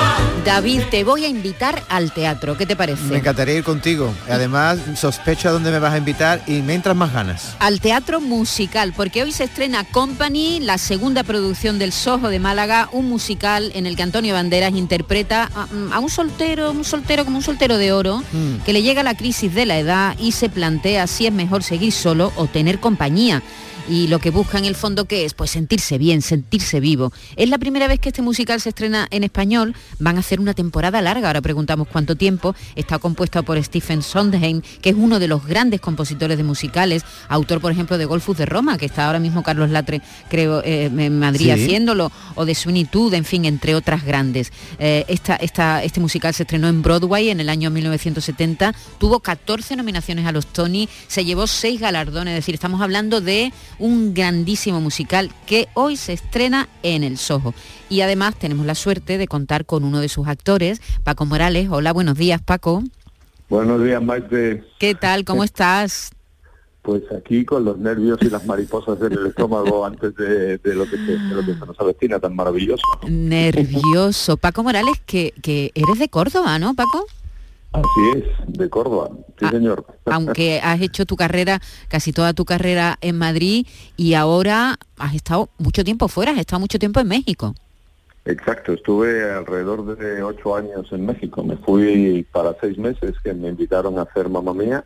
[0.45, 2.57] David, te voy a invitar al teatro.
[2.57, 3.03] ¿Qué te parece?
[3.03, 4.11] Me encantaría ir contigo.
[4.27, 7.55] Además, sospecho a dónde me vas a invitar y me entran más ganas.
[7.59, 12.89] Al teatro musical, porque hoy se estrena Company, la segunda producción del Soho de Málaga,
[12.91, 17.37] un musical en el que Antonio Banderas interpreta a, a un soltero, un soltero como
[17.37, 18.63] un soltero de oro, Mm.
[18.65, 21.91] que le llega la crisis de la edad y se plantea si es mejor seguir
[21.91, 23.43] solo o tener compañía.
[23.91, 27.11] Y lo que busca en el fondo que es, pues sentirse bien, sentirse vivo.
[27.35, 30.53] Es la primera vez que este musical se estrena en español, van a hacer una
[30.53, 35.27] temporada larga, ahora preguntamos cuánto tiempo, está compuesta por Stephen Sondheim, que es uno de
[35.27, 39.19] los grandes compositores de musicales, autor por ejemplo de Golfus de Roma, que está ahora
[39.19, 41.51] mismo Carlos Latre, creo, eh, en Madrid Sí.
[41.51, 42.55] haciéndolo, o de
[42.89, 44.53] Todd, en fin, entre otras grandes.
[44.79, 49.75] Eh, esta, esta- este musical se estrenó en Broadway en el año 1970, tuvo 14
[49.75, 53.51] nominaciones a los Tony, se llevó 6 galardones, es decir, estamos hablando de
[53.81, 57.53] un grandísimo musical que hoy se estrena en el Soho.
[57.89, 61.67] Y además tenemos la suerte de contar con uno de sus actores, Paco Morales.
[61.69, 62.83] Hola, buenos días, Paco.
[63.49, 64.63] Buenos días, Maite.
[64.79, 65.25] ¿Qué tal?
[65.25, 66.11] ¿Cómo estás?
[66.83, 70.85] Pues aquí con los nervios y las mariposas en el estómago antes de, de lo,
[70.85, 72.83] que se, de lo que se nos avecina tan maravilloso.
[73.07, 74.37] Nervioso.
[74.37, 77.05] Paco Morales, que, que eres de Córdoba, ¿no, Paco?
[77.73, 79.11] Así es, de Córdoba.
[79.39, 79.85] Sí, señor.
[80.05, 85.49] Aunque has hecho tu carrera, casi toda tu carrera en Madrid y ahora has estado
[85.57, 87.55] mucho tiempo fuera, has estado mucho tiempo en México.
[88.25, 91.43] Exacto, estuve alrededor de ocho años en México.
[91.43, 94.83] Me fui para seis meses que me invitaron a hacer Mamma Mía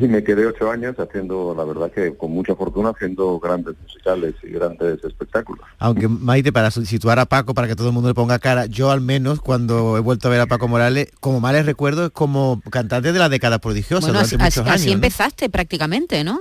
[0.00, 4.34] y me quedé ocho años haciendo, la verdad que con mucha fortuna, haciendo grandes musicales
[4.42, 5.64] y grandes espectáculos.
[5.78, 8.90] Aunque Maite, para situar a Paco, para que todo el mundo le ponga cara, yo
[8.90, 12.10] al menos cuando he vuelto a ver a Paco Morales, como mal les recuerdo, es
[12.10, 14.86] como cantante de la década prodigiosa Bueno, durante así, muchos así años.
[14.86, 14.92] ¿no?
[14.92, 16.40] empezaste prácticamente, ¿no?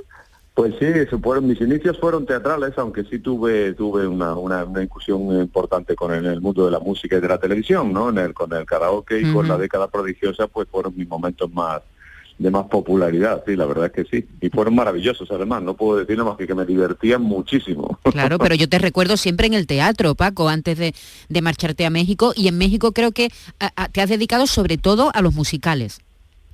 [0.54, 4.82] Pues sí, eso fueron, mis inicios fueron teatrales, aunque sí tuve tuve una, una, una
[4.82, 8.10] incursión importante con el, el mundo de la música y de la televisión, ¿no?
[8.10, 11.84] En el, con el karaoke y con la década prodigiosa, pues fueron mis momentos más
[12.38, 14.28] de más popularidad, sí, la verdad es que sí.
[14.42, 18.00] Y fueron maravillosos además, no puedo decir nada más que que me divertían muchísimo.
[18.12, 20.94] Claro, pero yo te recuerdo siempre en el teatro, Paco, antes de,
[21.30, 22.34] de marcharte a México.
[22.36, 26.00] Y en México creo que a- a- te has dedicado sobre todo a los musicales.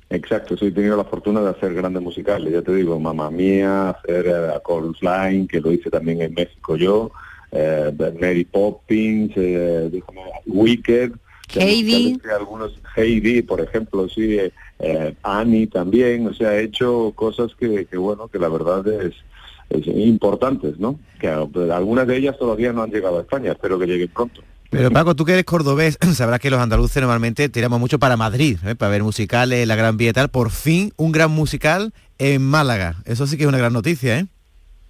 [0.10, 3.90] Exacto, sí, he tenido la fortuna de hacer grandes musicales, ya te digo, Mamma Mía,
[3.90, 7.12] hacer eh, a Chorus Line, que lo hice también en México yo,
[7.52, 7.92] eh,
[8.22, 9.90] Mary Poppins, eh,
[10.46, 11.14] Wicked,
[11.56, 12.20] Heidi.
[12.36, 17.86] algunos, Heidi, por ejemplo, sí, eh, eh, Annie también, o sea, he hecho cosas que,
[17.86, 19.14] que bueno, que la verdad es,
[19.70, 21.00] es importantes, ¿no?
[21.20, 24.42] Que eh, algunas de ellas todavía no han llegado a España, espero que lleguen pronto.
[24.70, 28.58] Pero Paco, tú que eres cordobés, sabrás que los andaluces normalmente tiramos mucho para Madrid,
[28.66, 28.76] ¿eh?
[28.76, 30.30] para ver musicales, la Gran Vía y tal.
[30.30, 32.96] Por fin, un gran musical en Málaga.
[33.06, 34.28] Eso sí que es una gran noticia, ¿eh?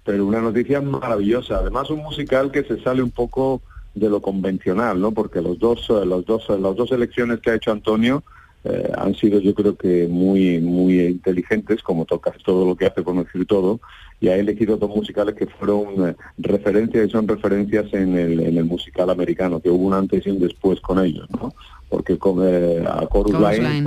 [0.04, 1.56] pero una noticia maravillosa.
[1.56, 3.62] Además, un musical que se sale un poco
[3.94, 5.12] de lo convencional, ¿no?
[5.12, 8.22] Porque los dos, eh, los dos, eh, las dos elecciones que ha hecho Antonio
[8.64, 13.02] eh, han sido, yo creo que muy, muy inteligentes, como toca todo lo que hace,
[13.02, 13.80] no decir todo,
[14.20, 18.56] y ha elegido dos musicales que fueron eh, referencias y son referencias en el, en
[18.56, 21.54] el musical americano, que hubo un antes y un después con ellos, ¿no?
[21.88, 23.84] Porque con, eh, a Chorus Chorus Line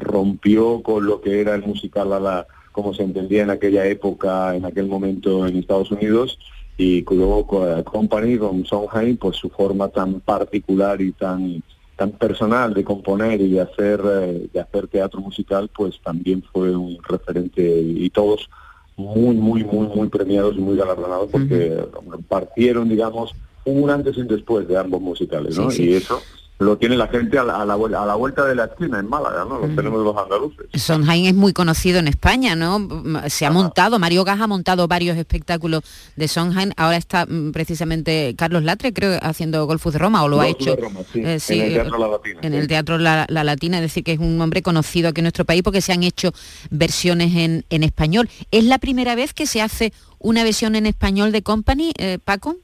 [0.00, 4.56] rompió con lo que era el musical a la como se entendía en aquella época,
[4.56, 6.38] en aquel momento en Estados Unidos,
[6.78, 11.62] y luego con eh, Company, con Sondheim, pues su forma tan particular y tan
[11.96, 16.74] tan personal de componer y de hacer eh, de hacer teatro musical, pues también fue
[16.74, 18.48] un referente y todos
[18.96, 21.84] muy muy muy muy premiados y muy galardonados porque
[22.28, 25.70] partieron, digamos, un antes y un después de ambos musicales, ¿no?
[25.70, 25.90] Sí, sí.
[25.90, 26.20] Y eso
[26.62, 28.98] lo tiene la gente a la, a la, vuel- a la vuelta de la esquina
[29.00, 29.58] en Málaga, ¿no?
[29.58, 30.66] Lo tenemos los andaluces.
[30.74, 32.88] Sondheim es muy conocido en España, ¿no?
[33.28, 35.82] Se ha montado, Mario Gas ha montado varios espectáculos
[36.16, 36.70] de Sondheim.
[36.76, 40.74] Ahora está mm, precisamente Carlos Latre, creo, haciendo Golfus de Roma, o lo ha hecho.
[40.76, 42.58] de Roma, sí, eh, en el Teatro La Latina, En sí.
[42.58, 45.44] el Teatro La, La Latina, es decir, que es un hombre conocido aquí en nuestro
[45.44, 46.32] país porque se han hecho
[46.70, 48.28] versiones en, en español.
[48.50, 52.56] ¿Es la primera vez que se hace una versión en español de Company, eh, Paco?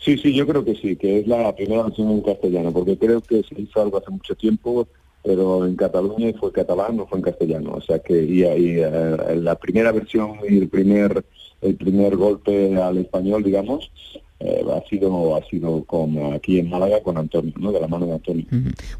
[0.00, 3.20] Sí, sí, yo creo que sí, que es la primera versión en castellano, porque creo
[3.20, 4.88] que se hizo algo hace mucho tiempo,
[5.22, 7.72] pero en Cataluña fue catalán, no fue en castellano.
[7.74, 11.24] O sea que y, y, eh, la primera versión y el primer
[11.60, 13.90] el primer golpe al español, digamos,
[14.38, 17.70] eh, ha sido ha sido con aquí en Málaga con Antonio, ¿no?
[17.70, 18.46] De la mano de Antonio.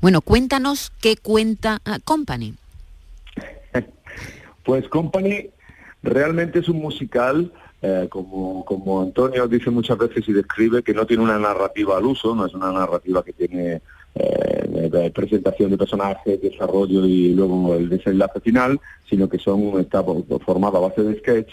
[0.03, 2.55] Bueno, cuéntanos qué cuenta ah, Company.
[4.63, 5.49] Pues Company
[6.03, 7.51] realmente es un musical,
[7.83, 12.05] eh, como, como Antonio dice muchas veces y describe, que no tiene una narrativa al
[12.05, 13.81] uso, no es una narrativa que tiene
[14.15, 20.03] eh, presentación de personajes, desarrollo y luego el desenlace final, sino que son está
[20.45, 21.51] formada a base de sketch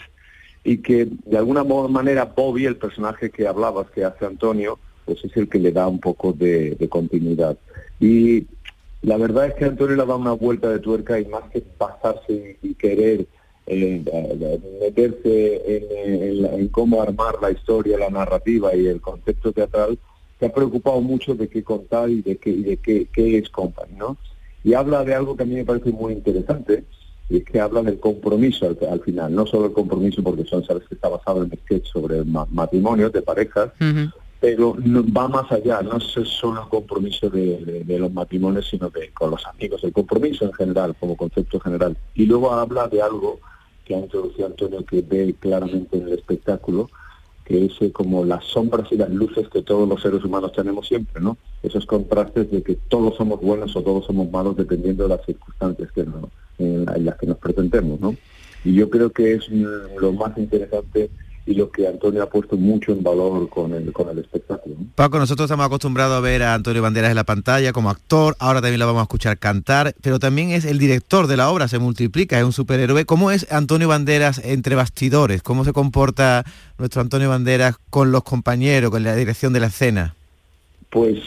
[0.64, 5.34] y que de alguna manera Bobby, el personaje que hablabas, que hace Antonio, pues es
[5.36, 7.56] el que le da un poco de, continuidad.
[8.00, 8.46] Y
[9.00, 12.58] la verdad es que Antonio le da una vuelta de tuerca y más que pasarse
[12.60, 13.26] y querer
[13.68, 14.02] eh,
[14.80, 19.98] meterse en, en la- en cómo armar la historia, la narrativa y el concepto teatral,
[20.38, 23.48] se ha preocupado mucho de qué contar y de qué, y de qué, qué es
[23.50, 24.16] Company, ¿no?
[24.64, 26.84] Y habla de algo que a mí me parece muy interesante,
[27.28, 30.64] y es que habla del compromiso al, al final, no solo el compromiso porque son,
[30.64, 33.70] sabes que está basado en sketch sobre ma- matrimonios de parejas,
[34.40, 38.68] pero no- va más allá, no es solo el compromiso de, de- de los matrimonios,
[38.68, 41.96] sino de con los amigos, el compromiso en general, como concepto general.
[42.14, 43.40] Y luego habla de algo
[43.88, 46.90] que ha introducido Antonio que ve claramente en el espectáculo,
[47.44, 50.86] que es eh, como las sombras y las luces que todos los seres humanos tenemos
[50.86, 51.38] siempre, ¿no?
[51.62, 55.90] Esos contrastes de que todos somos buenos o todos somos malos dependiendo de las circunstancias
[55.92, 58.14] que no- en, la- en las que nos presentemos, ¿no?
[58.62, 59.64] Y yo creo que es mm,
[59.98, 61.10] lo más interesante
[61.48, 64.76] y lo que Antonio ha puesto mucho en valor con el, con el espectáculo.
[64.78, 64.86] ¿no?
[64.94, 68.60] Paco, nosotros estamos acostumbrados a ver a Antonio Banderas en la pantalla como actor, ahora
[68.60, 71.78] también lo vamos a escuchar cantar, pero también es el director de la obra, se
[71.78, 73.06] multiplica, es un superhéroe.
[73.06, 75.42] ¿Cómo es Antonio Banderas entre bastidores?
[75.42, 76.44] ¿Cómo se comporta
[76.76, 80.14] nuestro Antonio Banderas con los compañeros, con la dirección de la escena?
[80.90, 81.18] Pues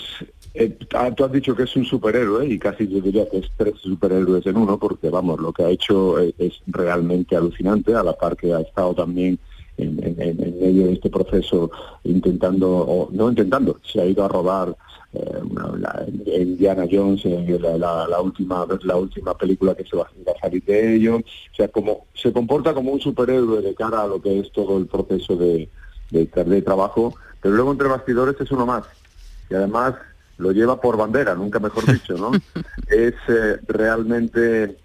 [0.53, 3.49] eh, ah, tú has dicho que es un superhéroe y casi yo diría que es
[3.57, 8.03] tres superhéroes en uno, porque vamos, lo que ha hecho eh, es realmente alucinante, a
[8.03, 9.39] la par que ha estado también
[9.77, 11.71] en, en- medio de este proceso
[12.03, 14.75] intentando, o no intentando, se ha ido a rodar
[15.13, 16.05] eh, una- la-
[16.37, 20.39] Indiana Jones, eh, la, la- la última la última película que se va, va a
[20.39, 24.21] salir de ello, o sea, como se comporta como un superhéroe de cara a lo
[24.21, 25.69] que es todo el proceso de,
[26.11, 28.83] de, de trabajo, pero luego entre bastidores es uno más
[29.49, 29.95] y además
[30.37, 32.31] lo lleva por bandera, nunca mejor dicho, ¿no?
[32.87, 34.77] es eh, realmente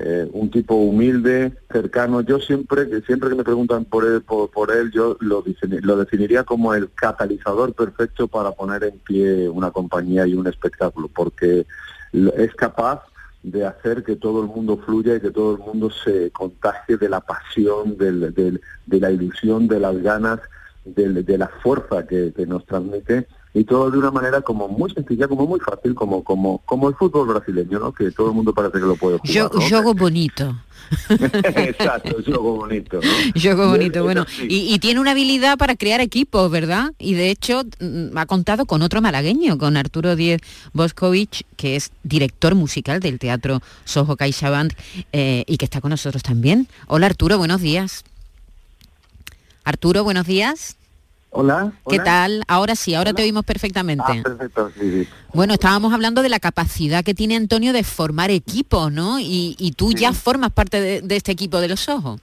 [0.00, 2.20] eh, un tipo humilde, cercano.
[2.20, 5.42] Yo siempre, siempre que me preguntan por él, por, él yo lo,
[5.82, 11.08] lo definiría como el catalizador perfecto para poner en pie una compañía y un espectáculo,
[11.08, 11.66] porque
[12.12, 13.02] es capaz
[13.42, 17.08] de hacer que todo el mundo fluya y que todo el mundo se contagie de
[17.08, 20.38] la pasión, del- del- de la ilusión, de las ganas,
[20.84, 23.26] del- de la fuerza que nos transmite
[23.58, 26.94] y todo de una manera como muy sencilla, como muy fácil, como como como el
[26.94, 27.92] fútbol brasileño, ¿no?
[27.92, 29.32] Que todo el mundo parece que lo puede jugar.
[29.34, 29.60] Yo, ¿no?
[29.68, 30.56] juego bonito.
[31.10, 33.40] Exacto, algo bonito, ¿no?
[33.40, 34.24] Juego Y bonito, es- bueno.
[34.48, 36.94] Y, y tiene una habilidad para crear equipos, ¿verdad?
[36.98, 40.40] Y de hecho mm, ha contado con otro malagueño, con Arturo Díez
[40.72, 44.72] Boscovich, que es director musical del Teatro Soho CaixaBank
[45.12, 46.68] eh, y que está con nosotros también.
[46.86, 48.04] Hola Arturo, buenos días.
[49.64, 50.77] Arturo, buenos días.
[51.30, 51.72] Hola.
[51.88, 52.42] ¿Qué tal?
[52.48, 54.04] Ahora sí, ahora te oímos perfectamente.
[54.06, 55.08] Ah, perfecto, sí, sí.
[55.34, 59.20] Bueno, estábamos hablando de la capacidad que tiene Antonio de formar equipos, ¿no?
[59.20, 62.20] Y, y tú ya formas parte de, de este equipo de los ojos.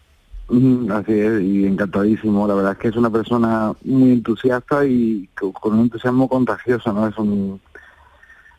[0.49, 2.47] Mm, Así es, y encantadísimo.
[2.47, 6.91] La verdad es que es una persona muy entusiasta y co- con un entusiasmo contagioso,
[6.91, 7.07] ¿no?
[7.07, 7.61] Es un...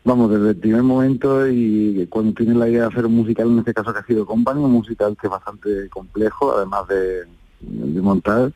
[0.04, 3.58] Vamos, desde el primer momento y cuando tiene la idea de hacer un musical, en
[3.58, 7.24] este caso que ha sido Company, un musical que es bastante complejo, además de,
[7.60, 8.52] de montar.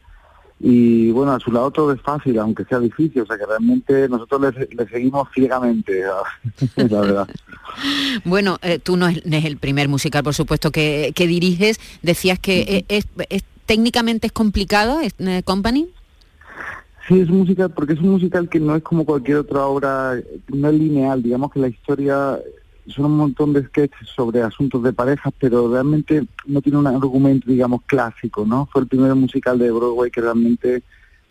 [0.62, 4.06] Y bueno, a su lado todo es fácil, aunque sea difícil, o sea que realmente
[4.10, 6.02] nosotros le, le seguimos ciegamente,
[6.76, 7.28] la verdad.
[8.24, 11.80] Bueno, eh, tú no es, no es el primer musical, por supuesto, que, que diriges.
[12.02, 15.88] Decías que eh, es, es- técnicamente es complicado, es, eh, Company.
[17.08, 20.14] Sí, es un musical, porque es un musical que no es como cualquier otra obra,
[20.48, 22.38] no es lineal, digamos que la historia
[22.88, 27.50] son un montón de sketches sobre asuntos de parejas, pero realmente no tiene un argumento,
[27.50, 28.66] digamos, clásico, ¿no?
[28.72, 30.82] Fue el primer musical de Broadway que realmente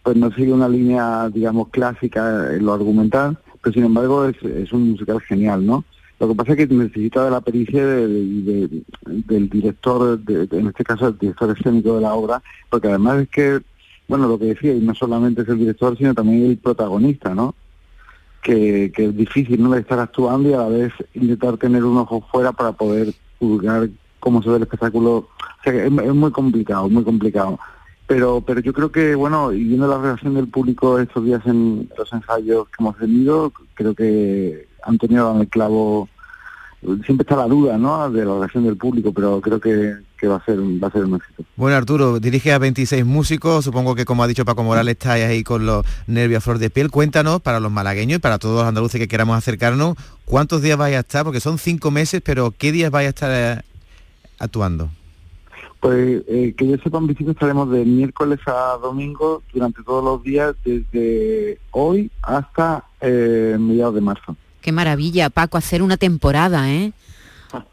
[0.03, 4.71] pues no sigue una línea, digamos, clásica en lo argumental, pero sin embargo es, es
[4.71, 5.83] un musical genial, ¿no?
[6.19, 10.67] Lo que pasa es que necesita de la pericia de- de- de- del director, en
[10.67, 13.59] este caso el director escénico de la obra, porque además es que,
[14.07, 17.55] bueno, lo que decía, y no solamente es el director, sino también el protagonista, ¿no?
[18.41, 19.75] Que, que es difícil, ¿no?
[19.75, 24.41] Estar actuando y a la vez intentar tener un ojo fuera para poder juzgar cómo
[24.41, 25.11] se ve el espectáculo.
[25.11, 27.59] O sea, que es, muy complicado, muy complicado.
[28.07, 31.89] Pero, pero yo creo que, bueno, y viendo la reacción del público estos días en
[31.97, 36.09] los ensayos que hemos tenido, creo que Antonio ha dado el clavo.
[36.81, 38.09] Siempre está la duda, ¿no?
[38.09, 41.03] De la reacción del público, pero creo que, que va a ser va a ser
[41.03, 41.43] un éxito.
[41.57, 45.43] Bueno, Arturo, dirige a 26 músicos, supongo que como ha dicho Paco Morales, estáis ahí
[45.43, 46.89] con los nervios a flor de piel.
[46.89, 50.95] Cuéntanos, para los malagueños y para todos los andaluces que queramos acercarnos, ¿cuántos días vais
[50.95, 51.25] a estar?
[51.25, 53.61] Porque son cinco meses, pero ¿qué días vais a estar eh,
[54.39, 54.89] actuando?
[55.79, 60.23] Pues eh, que yo sepa, en principio estaremos de miércoles a domingo durante todos los
[60.23, 64.35] días, desde hoy hasta eh, mediados de marzo.
[64.61, 66.91] Qué maravilla, Paco, hacer una temporada, ¿eh?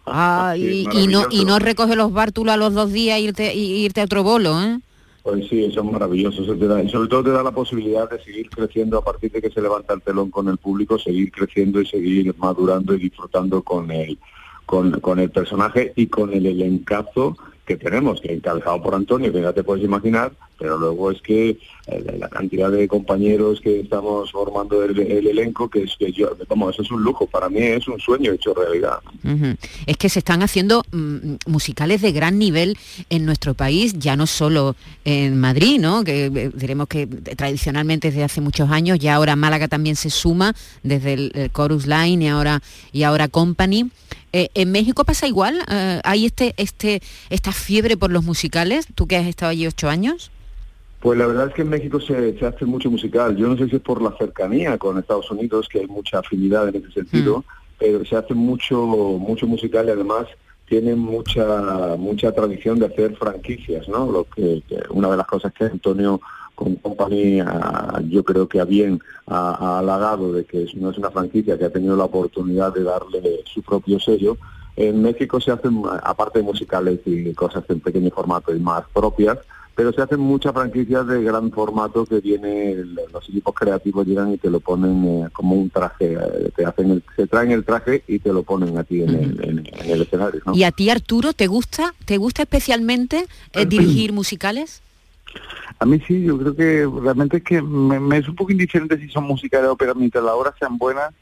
[0.07, 3.21] Ah, Sí, y, y no y no recoge los bártulos a los dos días e
[3.21, 4.81] irte, y irte a otro bolo, ¿eh?
[5.23, 6.45] Pues sí, eso es maravilloso.
[6.45, 9.33] Eso te da, y sobre todo te da la posibilidad de seguir creciendo a partir
[9.33, 12.99] de que se levanta el telón con el público, seguir creciendo y seguir madurando y
[13.01, 14.19] disfrutando con el,
[14.65, 19.43] con, con el personaje y con el elencazo que tenemos, que encabezado por Antonio, que
[19.43, 24.31] ya te puedes imaginar, pero luego es que eh, la cantidad de compañeros que estamos
[24.31, 27.61] formando el, el elenco, que es que yo, vamos, eso es un lujo, para mí
[27.61, 29.01] es un sueño hecho realidad.
[29.87, 32.79] Es que se están haciendo mm, musicales de gran nivel
[33.11, 36.05] en nuestro país, ya no solo en Madrid, ¿no?
[36.05, 40.55] Que eh, diremos que tradicionalmente desde hace muchos años, ya ahora Málaga también se suma
[40.83, 43.91] desde el, el Chorus Line y ahora y ahora Company.
[44.37, 48.87] Eh, en México pasa igual, Eh, hay este este esta fiebre por los musicales.
[48.95, 50.31] Tú que has estado allí ocho años.
[51.01, 53.35] Pues la verdad es que en México se, se hace mucho musical.
[53.35, 56.69] Yo no sé si es por la cercanía con Estados Unidos, que hay mucha afinidad
[56.69, 57.45] en ese sentido,
[57.79, 58.77] pero se hace mucho
[59.29, 60.27] mucho musical y además
[60.69, 64.01] tienen mucha mucha tradición de hacer franquicias, ¿no?
[64.13, 66.21] Lo que, que una de las cosas que Antonio
[66.57, 68.99] con Company ah, yo creo que a bien
[69.29, 72.83] ha, ha halagado de que no es una franquicia que ha tenido la oportunidad de
[72.83, 74.37] darle su propio sello.
[74.75, 79.39] En México se hacen, aparte de musicales y cosas en pequeño formato y más propias,
[79.75, 82.75] pero se hacen muchas franquicias de gran formato que viene,
[83.13, 86.91] los equipos creativos llegan y te lo ponen eh, como un traje, eh, te hacen
[86.93, 89.91] el, se traen el traje y te lo ponen a ti en, el, en- en
[89.91, 90.41] el escenario.
[90.47, 90.55] ¿no?
[90.55, 91.95] Y a ti Arturo, ¿te gusta?
[92.07, 94.81] ¿Te gusta especialmente eh, dirigir musicales?
[95.79, 98.99] A mí sí, yo creo que realmente es que me, me es un poco indiferente
[98.99, 101.13] si son musicales o pero mientras las obras sean buenas.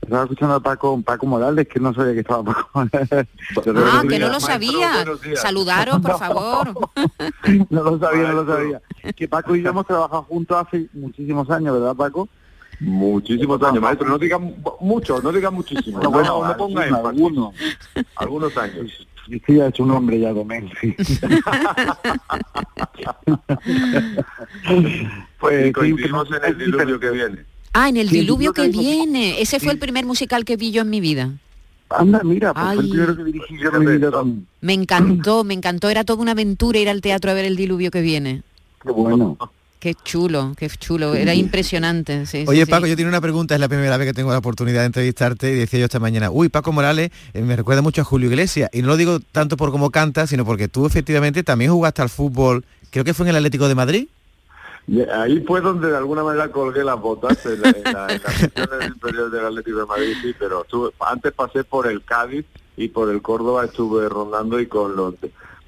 [0.00, 3.26] Estaba escuchando a Paco, Paco Morales, que no sabía que estaba Paco Morales.
[3.76, 5.04] Ah, que no lo sabía.
[5.34, 6.72] Saludaros, por favor.
[7.70, 8.80] no lo sabía, no lo sabía.
[9.14, 12.28] Que Paco y yo hemos trabajado juntos hace muchísimos años, ¿verdad, Paco?
[12.80, 14.08] Muchísimos años, maestro.
[14.08, 16.00] No digan mucho, no digan muchísimo.
[16.00, 17.54] No, Bueno, no, ponga algunos.
[18.14, 19.07] Algunos años.
[19.28, 20.94] Y sí, ha hecho un hombre ya, Domén, sí.
[25.40, 27.38] pues y sí, coincidimos en el diluvio que viene.
[27.72, 29.40] Ah, en el Sí, diluvio que viene.
[29.40, 31.30] Ese fue el primer musical que vi yo en mi vida.
[31.90, 34.46] Anda, mira, pues fue el primero que dirigí yo en mi vida también.
[34.60, 35.88] Me encantó, me encantó.
[35.88, 38.42] Era toda una aventura ir al teatro a ver el diluvio que viene.
[38.82, 39.36] Qué bueno.
[39.80, 41.14] Qué chulo, qué chulo.
[41.14, 42.26] Era impresionante.
[42.26, 42.70] sí, Oye, sí.
[42.70, 45.52] Paco, yo tengo una pregunta, es la primera vez que tengo la oportunidad de entrevistarte
[45.52, 48.70] y decía yo esta mañana, uy, Paco Morales eh, me recuerda mucho a Julio Iglesias
[48.72, 52.08] y no lo digo tanto por cómo canta, sino porque tú efectivamente también jugaste al
[52.08, 54.08] fútbol, creo que fue en el Atlético de Madrid.
[54.88, 58.22] Y ahí fue donde de alguna manera colgué las botas en, la, en, la- en
[58.24, 62.46] las sesiones inferiores del Atlético de Madrid, sí, pero estuve- antes pasé por el Cádiz
[62.76, 65.14] y por el Córdoba estuve rondando y con los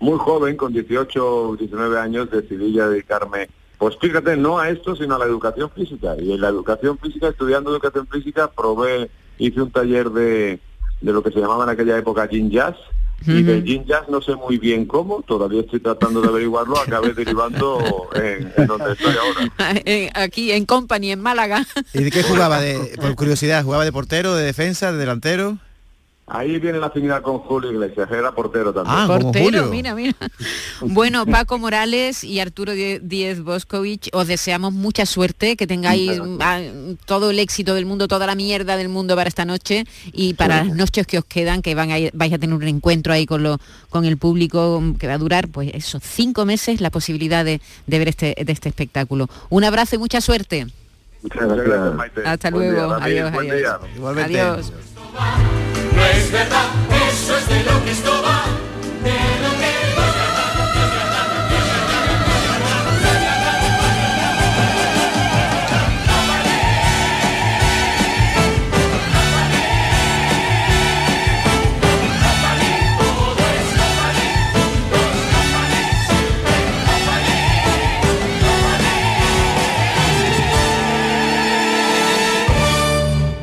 [0.00, 3.50] muy joven, con 18 o 19 años, decidí ya dedicarme,
[3.80, 6.14] pues fíjate, no a esto, sino a la educación física.
[6.20, 10.60] Y en la educación física, estudiando educación física, probé, hice un taller de,
[11.00, 12.76] de lo que se llamaba en aquella época Gin Jazz,
[13.26, 17.14] y de Gin Jazz no sé muy bien cómo, todavía estoy tratando de averiguarlo, acabé
[17.14, 17.78] derivando
[18.14, 20.12] en, en donde estoy ahora.
[20.22, 21.66] Aquí en Company, en Málaga.
[21.94, 22.60] ¿Y de qué jugaba?
[22.60, 25.58] De, por curiosidad, ¿jugaba de portero, de defensa, de delantero?
[26.32, 28.96] Ahí viene la afinidad con Julio Iglesias, era portero también.
[28.96, 29.64] Ah, Portero, Julio.
[29.66, 30.14] mira, mira.
[30.80, 36.60] Bueno, Paco Morales y Arturo Díez Boscovich, os deseamos mucha suerte, que tengáis ah,
[37.04, 40.64] todo el éxito del mundo, toda la mierda del mundo para esta noche y para
[40.64, 43.26] las noches que os quedan, que van a ir- vais a tener un encuentro ahí
[43.26, 43.58] con lo,
[43.88, 47.98] con el público que va a durar, pues esos cinco meses, la posibilidad de, de
[47.98, 49.28] ver este, de este espectáculo.
[49.48, 50.68] Un abrazo y mucha suerte.
[51.22, 51.66] Muchas gracias.
[51.66, 52.22] gracias, Maite.
[52.24, 52.96] Hasta Buen luego.
[52.96, 53.80] día, adiós, adiós.
[53.96, 54.40] Igualmente.
[54.40, 54.72] Adiós.
[55.12, 56.66] No es verdad,
[57.08, 58.44] eso es de lo que esto va,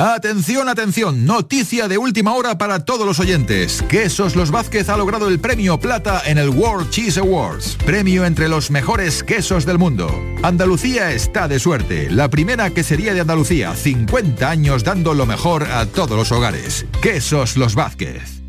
[0.00, 3.84] Atención, atención, noticia de última hora para todos los oyentes.
[3.86, 8.48] Quesos Los Vázquez ha logrado el premio plata en el World Cheese Awards, premio entre
[8.48, 10.08] los mejores quesos del mundo.
[10.42, 15.84] Andalucía está de suerte, la primera quesería de Andalucía, 50 años dando lo mejor a
[15.84, 16.86] todos los hogares.
[17.02, 18.40] Quesos Los Vázquez.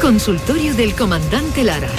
[0.00, 1.90] Consultorio del comandante Lara.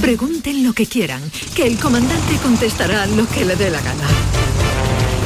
[0.00, 1.20] Pregunten lo que quieran,
[1.56, 4.41] que el comandante contestará lo que le dé la gana.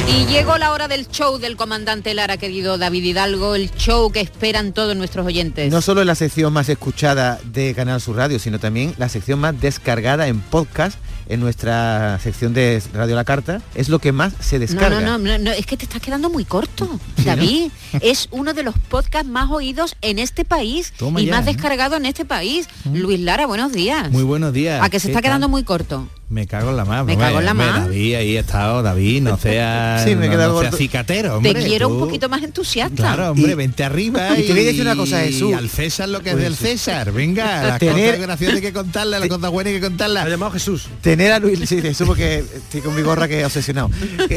[0.07, 4.21] Y llegó la hora del show del comandante Lara, querido David Hidalgo, el show que
[4.21, 5.71] esperan todos nuestros oyentes.
[5.71, 9.39] No solo es la sección más escuchada de Canal Sur Radio, sino también la sección
[9.39, 10.97] más descargada en podcast
[11.29, 13.61] en nuestra sección de Radio La Carta.
[13.75, 15.01] Es lo que más se descarga.
[15.01, 16.89] no, no, no, no, es que te estás quedando muy corto,
[17.25, 17.71] David.
[18.01, 21.53] Es uno de los podcasts más oídos en este país Toma y ya, más ¿eh?
[21.53, 22.67] descargado en este país.
[22.93, 24.09] Luis Lara, buenos días.
[24.11, 24.81] Muy buenos días.
[24.83, 25.29] A que se ¿Qué está tal?
[25.29, 26.07] quedando muy corto.
[26.29, 27.05] Me cago en la más.
[27.05, 27.81] Me hombre, cago en la mar.
[27.83, 31.29] David, ahí ha estado, David, no seas Sí, me he no, quedado no seas cicatero,
[31.29, 31.63] Te hombre.
[31.65, 32.95] quiero un poquito más entusiasta.
[32.95, 35.51] Claro, hombre, vente arriba Y te voy a decir una cosa, Jesús.
[35.51, 36.63] Y al César lo que es Pues del sí.
[36.65, 37.13] César.
[37.13, 40.25] Venga, las Tener- cosas graciosas hay que contarlas, las cosas buenas hay que contarlas.
[40.25, 40.89] Ha llamado Jesús.
[40.99, 43.89] Tener a Luis, sí, eso porque estoy con mi gorra que he obsesionado.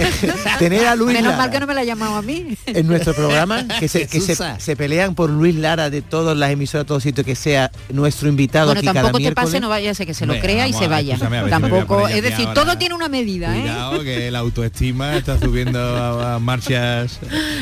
[0.61, 2.57] Tener a Luis Menos Lara mal que no me la ha llamado a mí.
[2.67, 6.51] en nuestro programa, que se, que se, se pelean por Luis Lara de todas las
[6.53, 9.51] emisoras, todos sitios, que sea nuestro invitado Bueno, aquí cada tampoco te miércoles.
[9.51, 11.15] pase, no vaya a ser que se lo Venga, crea y se vaya.
[11.15, 11.41] escúchame,
[11.81, 13.61] Tampoco, es decir, todo tiene una medida, ¿eh?
[13.63, 17.19] Cuidado que la autoestima está subiendo a, a marchas.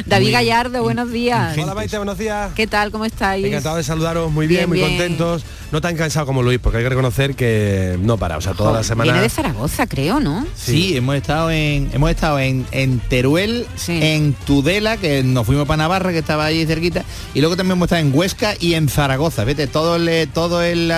[0.06, 1.56] David muy- Gallardo, buenos días.
[1.58, 2.52] Hola, Maite, buenos días.
[2.54, 2.90] ¿Qué tal?
[2.90, 3.44] ¿Cómo estáis?
[3.46, 4.90] Encantado de saludaros, muy bien, Bien, muy bien.
[4.90, 5.44] contentos.
[5.70, 8.72] No tan cansado como Luis, porque hay que reconocer que no para, o sea, toda
[8.72, 9.04] la semana.
[9.12, 10.46] Viene de Zaragoza, creo, ¿no?
[10.56, 15.78] Sí, hemos estado en hemos estado en, en Teruel, en Tudela, que nos fuimos para
[15.82, 17.04] Navarra, que estaba allí cerquita,
[17.34, 20.90] y luego también hemos estado en Huesca y en Zaragoza, vete, todo el todo el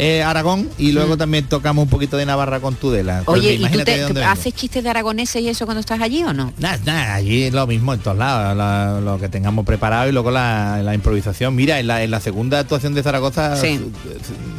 [0.00, 3.22] eh, Aragón y luego también tocamos un poquito de Navarra con Tudela.
[3.26, 4.32] Oye, ¿y tú te, de dónde te- vengo.
[4.32, 6.52] haces chistes de aragoneses y eso cuando estás allí o no?
[6.58, 10.12] Nada, nada, allí es lo mismo en todos lados, la- lo que tengamos preparado y
[10.12, 11.54] luego la, la improvisación.
[11.56, 13.80] Mira, en la, en la segunda actuación de Zaragoza Sí.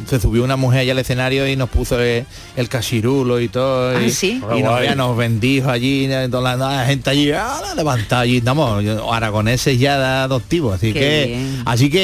[0.04, 2.26] se, se subió una mujer allá al escenario y nos puso el,
[2.56, 3.96] el cachirulo y todo.
[3.96, 4.42] Ah, y, sí.
[4.56, 8.22] y nos, ya nos bendijo allí, eh, toda la, la gente allí, ah, la levantada
[8.22, 11.62] allí, estamos, yo- aragoneses ya adoptivos, así Qué que, bien.
[11.64, 12.00] así que,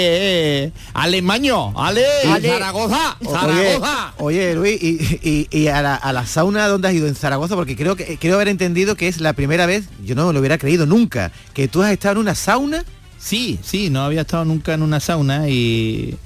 [0.64, 2.48] eh, Alemaño, Ale, Ale.
[2.48, 3.78] Zaragoza, Oye,
[4.18, 7.54] oye, Luis, y, y- y a, la, a la sauna dónde has ido en Zaragoza,
[7.54, 10.40] porque creo que creo haber entendido que es la primera vez, yo no me lo
[10.40, 12.84] hubiera creído nunca, que tú has estado en una sauna.
[13.18, 16.16] Sí, sí, no había estado nunca en una sauna y,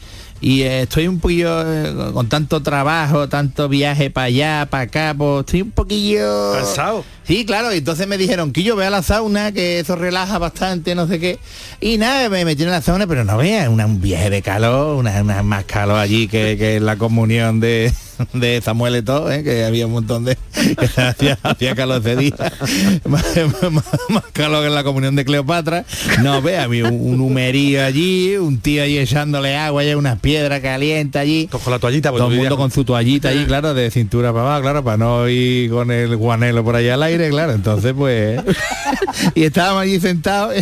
[0.40, 5.14] y eh, estoy un poquillo eh, con tanto trabajo, tanto viaje para allá, para acá,
[5.16, 6.52] pues estoy un poquillo...
[6.54, 7.04] ¿Cansado?
[7.30, 10.96] Sí, claro, y entonces me dijeron que yo vea la sauna, que eso relaja bastante,
[10.96, 11.38] no sé qué.
[11.80, 14.96] Y nada, me metí en la sauna, pero no vea, una- un viaje de calor,
[14.96, 17.92] una, una más calor allí que, que la comunión de,
[18.32, 19.44] de Samuel y todo, ¿eh?
[19.44, 20.36] que había un montón de...
[20.96, 22.34] hacía, hacía calor ese día.
[23.04, 23.24] más,
[23.70, 25.84] más- más calor que en la comunión de Cleopatra.
[26.24, 30.60] No, vea, había un, un humerío allí, un tío ahí echándole agua, y unas piedras
[30.62, 31.46] calientes allí.
[31.46, 34.62] Con la toallita, Todo el mundo con su toallita allí, claro, de cintura para abajo,
[34.62, 37.52] claro, para no ir con el guanelo por allá al aire, claro.
[37.52, 38.40] Entonces, pues...
[39.34, 40.54] y estábamos allí sentados.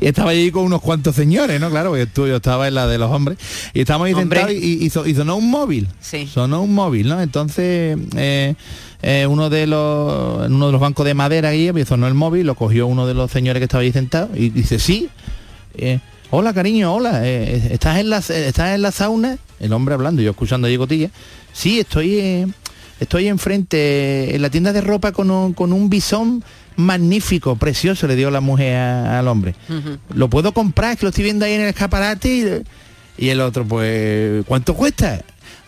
[0.00, 1.68] y estaba allí con unos cuantos señores, ¿no?
[1.70, 3.38] Claro, porque tú, yo estaba en la de los hombres.
[3.74, 4.40] Y estábamos ahí Hombre.
[4.40, 5.88] sentados y, y so- y sonó un móvil.
[6.00, 6.26] Sí.
[6.32, 7.20] Sonó un móvil, ¿no?
[7.20, 7.98] Entonces...
[8.16, 8.54] eh,
[9.00, 12.48] eh, uno de los en uno de los bancos de madera allí sonó el móvil
[12.48, 15.08] lo cogió uno de los señores que estaba allí sentado y dice sí
[15.76, 16.00] eh,
[16.32, 20.66] hola cariño hola estás en la estás en la sauna el hombre hablando yo escuchando
[20.66, 21.10] allí cotilla
[21.52, 22.52] sí estoy
[23.00, 26.42] estoy enfrente en la tienda de ropa con un, con un bisón
[26.76, 29.54] magnífico precioso le dio la mujer a- al hombre
[30.14, 32.64] lo puedo comprar, es que lo estoy viendo ahí en el escaparate
[33.18, 35.20] y, Y el otro, pues, ¿cuánto cuesta?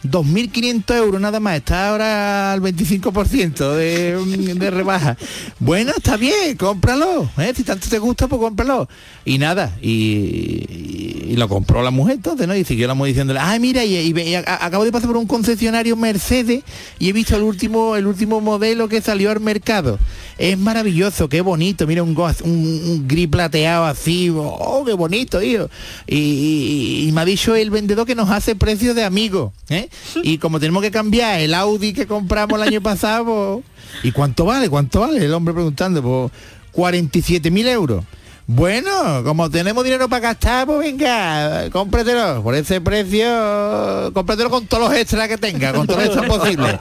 [0.04, 5.16] 2.500 euros nada más, está ahora al 25% de, de rebaja.
[5.58, 7.28] Bueno, está bien, cómpralo.
[7.38, 7.52] ¿eh?
[7.54, 8.88] Si tanto te gusta, pues cómpralo.
[9.24, 12.56] Y nada, y, lo compró la mujer entonces, ¿no?
[12.56, 15.94] Y siguió la mujer diciéndole, ay, mira, y, a- acabo de pasar por un concesionario
[15.96, 16.62] Mercedes
[16.98, 19.98] y he visto el último, el último modelo que salió al mercado.
[20.38, 25.68] Es maravilloso, qué bonito, mira un, un, gris plateado así, oh, qué bonito, hijo.
[26.06, 29.52] Y, me ha dicho el vendedor que nos hace precio de amigo.
[29.68, 29.89] ¿eh?
[30.22, 34.44] Y como tenemos que cambiar el Audi que compramos el año pasado, pues, ¿y cuánto
[34.44, 34.68] vale?
[34.68, 35.24] ¿Cuánto vale?
[35.24, 36.32] El hombre preguntando, pues
[36.74, 38.04] 47.000 euros.
[38.46, 42.42] Bueno, como tenemos dinero para gastar, pues venga, cómpratelo.
[42.42, 46.78] Por ese precio, cómpratelo con todos los extras que tenga, con todo lo extra posible.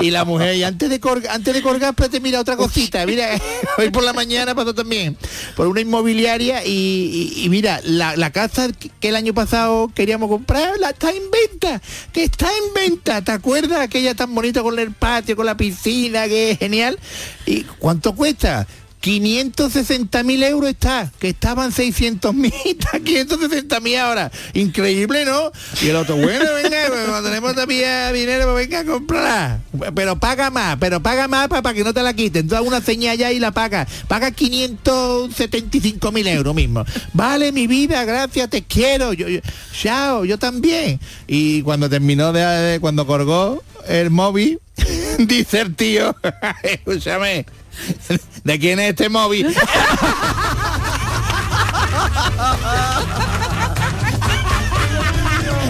[0.00, 1.00] Y, la mujer, y antes de
[1.30, 3.04] antes de colgar, espérate, mira otra cosita.
[3.06, 3.28] Mira,
[3.78, 5.16] hoy por la mañana pasó también
[5.56, 8.68] por una inmobiliaria y mira, la, la casa
[9.00, 11.80] que el año pasado queríamos comprar, la está en venta,
[12.12, 13.22] que está en venta.
[13.22, 13.80] ¿Te acuerdas?
[13.80, 16.98] Aquella tan bonita con el patio, con la piscina, que es genial.
[17.46, 18.66] ¿Y cuánto cuesta?
[19.00, 24.30] 560 mil euros está, que estaban 600 mil, está 560 mil ahora.
[24.54, 25.52] Increíble, ¿no?
[25.82, 29.60] Y el otro, bueno, venga, pues, cuando tenemos todavía dinero, pues venga, cómprala.
[29.94, 32.48] Pero paga más, pero paga más para, que no te la quiten.
[32.48, 33.86] Tú una señal ya y la paga.
[34.08, 36.84] Paga 575 mil euros mismo.
[37.12, 39.12] Vale, mi vida, gracias, te quiero.
[39.12, 39.40] Yo, yo-
[39.72, 40.98] chao, yo también.
[41.26, 44.58] Y cuando terminó de, de- cuando colgó el móvil,
[45.18, 46.14] dice el tío,
[46.62, 47.46] escúchame,
[48.44, 49.54] ¿de quién es este móvil?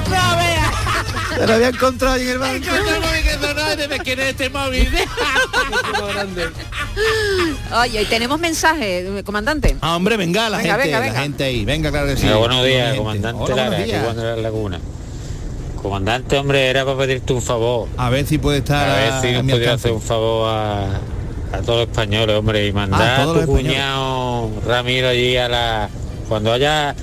[0.09, 0.73] No vea.
[1.39, 2.67] Se lo había encontrado en el banco.
[3.89, 4.89] ¿de quién es este móvil?
[7.81, 9.77] Oye, ¿y tenemos mensaje, comandante?
[9.81, 11.21] Ah, hombre, venga, la Venga, gente, venga, la venga.
[11.23, 12.27] gente ahí, venga, claro que sí.
[12.27, 14.05] Hola, buenos días, comandante Hola, Lara, buenos aquí días.
[14.05, 14.81] cuando era la laguna.
[15.83, 17.89] Comandante, hombre, era para pedirte un favor.
[17.97, 20.89] A ver si puede estar A ver si nos podía hacer un favor a,
[21.53, 25.89] a todos los españoles, hombre, y mandar Ah, a tu cuñado Ramiro allí a la...
[26.29, 26.95] Cuando haya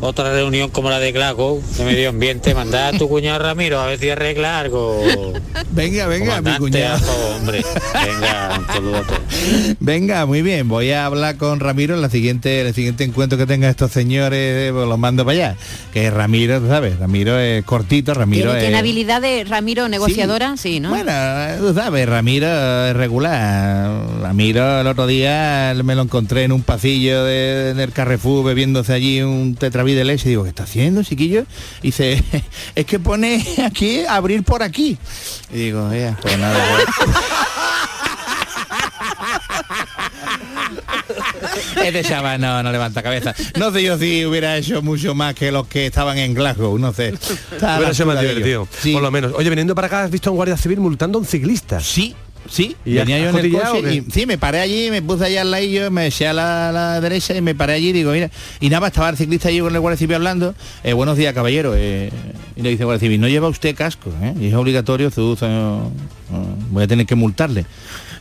[0.00, 3.86] otra reunión como la de Glasgow, de medio ambiente, mandar a tu cuñado Ramiro a
[3.86, 5.02] ver si arregla algo.
[5.72, 6.98] Venga, venga, mi cuñado.
[7.36, 7.62] hombre.
[7.94, 9.20] Venga, un saludo a todos.
[9.78, 10.68] Venga, muy bien.
[10.68, 14.72] Voy a hablar con Ramiro en la siguiente, el siguiente encuentro que tengan estos señores,
[14.72, 15.56] pues los mando para allá.
[15.92, 16.98] Que Ramiro, tú ¿sabes?
[16.98, 18.64] Ramiro es cortito, Ramiro ¿Tiene, es.
[18.64, 20.56] tiene habilidad de Ramiro negociadora?
[20.56, 20.90] Sí, ¿no?
[20.90, 21.12] Bueno,
[21.60, 22.48] tú sabes, Ramiro
[22.86, 23.90] es regular.
[24.22, 29.22] Ramiro el otro día me lo encontré en un pasillo de- del Carrefour bebiéndose allí
[29.22, 29.54] un
[29.90, 30.28] tetraví de leche.
[30.28, 31.44] Digo, ¿qué está haciendo, chiquillo?
[31.82, 32.22] Y dice,
[32.74, 34.98] es que pone aquí abrir por aquí.
[35.52, 36.58] Y digo, ya, pues nada.
[36.74, 37.16] pues.
[41.82, 43.34] Este chaval no, no levanta cabeza.
[43.58, 46.92] No sé yo si hubiera hecho mucho más que los que estaban en Glasgow, no
[46.92, 47.14] sé.
[47.56, 49.32] Hubiera sido más divertido, por lo menos.
[49.34, 51.80] Oye, viniendo para acá, ¿has visto a un guardia civil multando a un ciclista?
[51.80, 52.14] Sí,
[52.50, 52.76] sí.
[52.84, 55.50] ¿Y Venía yo en el coche y sí, me paré allí, me puse allá al
[55.50, 58.30] lado, me eché a la, a la derecha y me paré allí y digo, mira,
[58.60, 61.74] y nada, estaba el ciclista allí con el guardia civil hablando, eh, buenos días caballero,
[61.76, 62.10] eh,
[62.56, 64.34] y le dice el guardia civil, no lleva usted casco, ¿eh?
[64.40, 65.90] y es obligatorio su uso, no,
[66.30, 67.64] no, voy a tener que multarle.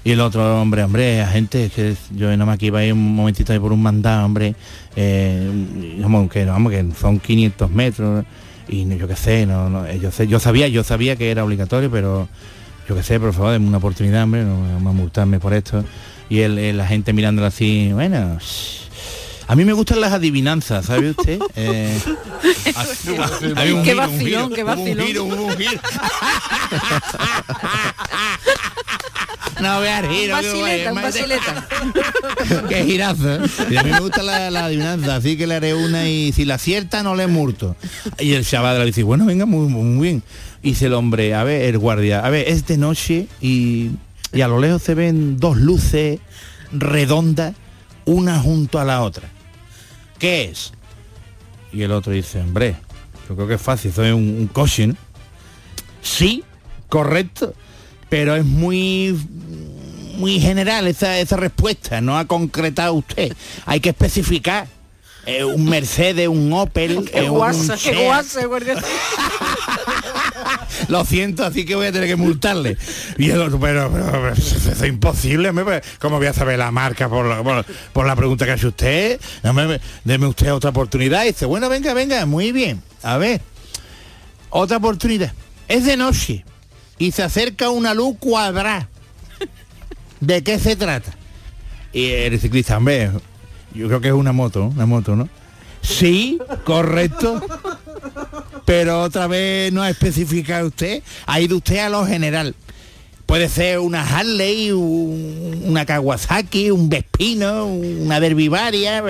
[0.05, 3.15] Y el otro, hombre, hombre, agente, es que yo nada más que iba ahí un
[3.15, 4.55] momentito ahí por un mandado, hombre,
[5.97, 8.25] vamos, que, vamos, que son 500 metros,
[8.69, 11.89] y yo qué sé, no, no, yo sé, yo sabía, yo sabía que era obligatorio,
[11.91, 12.29] pero
[12.89, 15.85] yo qué sé, por favor, denme una oportunidad, hombre, no vamos a multarme por esto.
[16.27, 18.39] Y el, la gente mirándolo así, bueno.
[19.49, 21.39] A mí me gustan las adivinanzas, ¿sabe usted?
[21.55, 21.99] Eh,
[23.55, 25.07] hay un Qué giro, un vacilón, giro, qué hubo un vacilón.
[25.07, 25.81] giro, un giro.
[29.61, 31.67] No veas giro, Un un vacileta.
[32.69, 33.39] Qué girazo.
[33.69, 36.45] Y a mí me gusta la, la adivinanza, así que le haré una y si
[36.45, 37.75] la acierta no le multo.
[38.19, 40.23] Y el chaval le dice, bueno, venga, muy, muy bien.
[40.63, 43.89] Y dice el hombre, a ver, el guardia, a ver, es de noche y,
[44.31, 46.19] y a lo lejos se ven dos luces
[46.71, 47.53] redondas,
[48.05, 49.27] una junto a la otra.
[50.19, 50.73] ¿Qué es?
[51.71, 52.75] Y el otro dice, hombre,
[53.27, 54.95] yo creo que es fácil, es un, un coche, ¿no?
[56.01, 56.43] Sí,
[56.89, 57.53] correcto,
[58.09, 59.17] pero es muy
[60.19, 63.33] muy general esa, esa respuesta, no ha concretado usted.
[63.65, 64.67] Hay que especificar.
[65.25, 68.25] Eh, un Mercedes, un Opel, eh, un Seat.
[70.87, 72.77] Lo siento, así que voy a tener que multarle.
[73.17, 77.25] Y el otro, pero, pero, es imposible, pues, ¿cómo voy a saber la marca por
[78.05, 79.19] la, pregunta que hace usted?
[79.43, 81.23] No, me- deme usted otra oportunidad.
[81.23, 82.81] Y dice, bueno, venga, venga, muy bien.
[83.03, 83.41] A ver,
[84.49, 85.33] otra oportunidad.
[85.67, 86.45] Es de noche
[86.97, 88.89] y se acerca una luz cuadrada.
[90.19, 91.13] ¿De qué se trata?
[91.93, 93.11] Y el ciclista, hombre,
[93.73, 95.29] yo creo que es una moto, una moto, ¿no?
[95.81, 97.41] Sí, correcto.
[98.69, 101.01] Pero otra vez no ha especificado usted.
[101.25, 102.53] Ha ido usted a lo general.
[103.25, 109.03] Puede ser una Harley, un- una Kawasaki, un Vespino, una Derbivaria.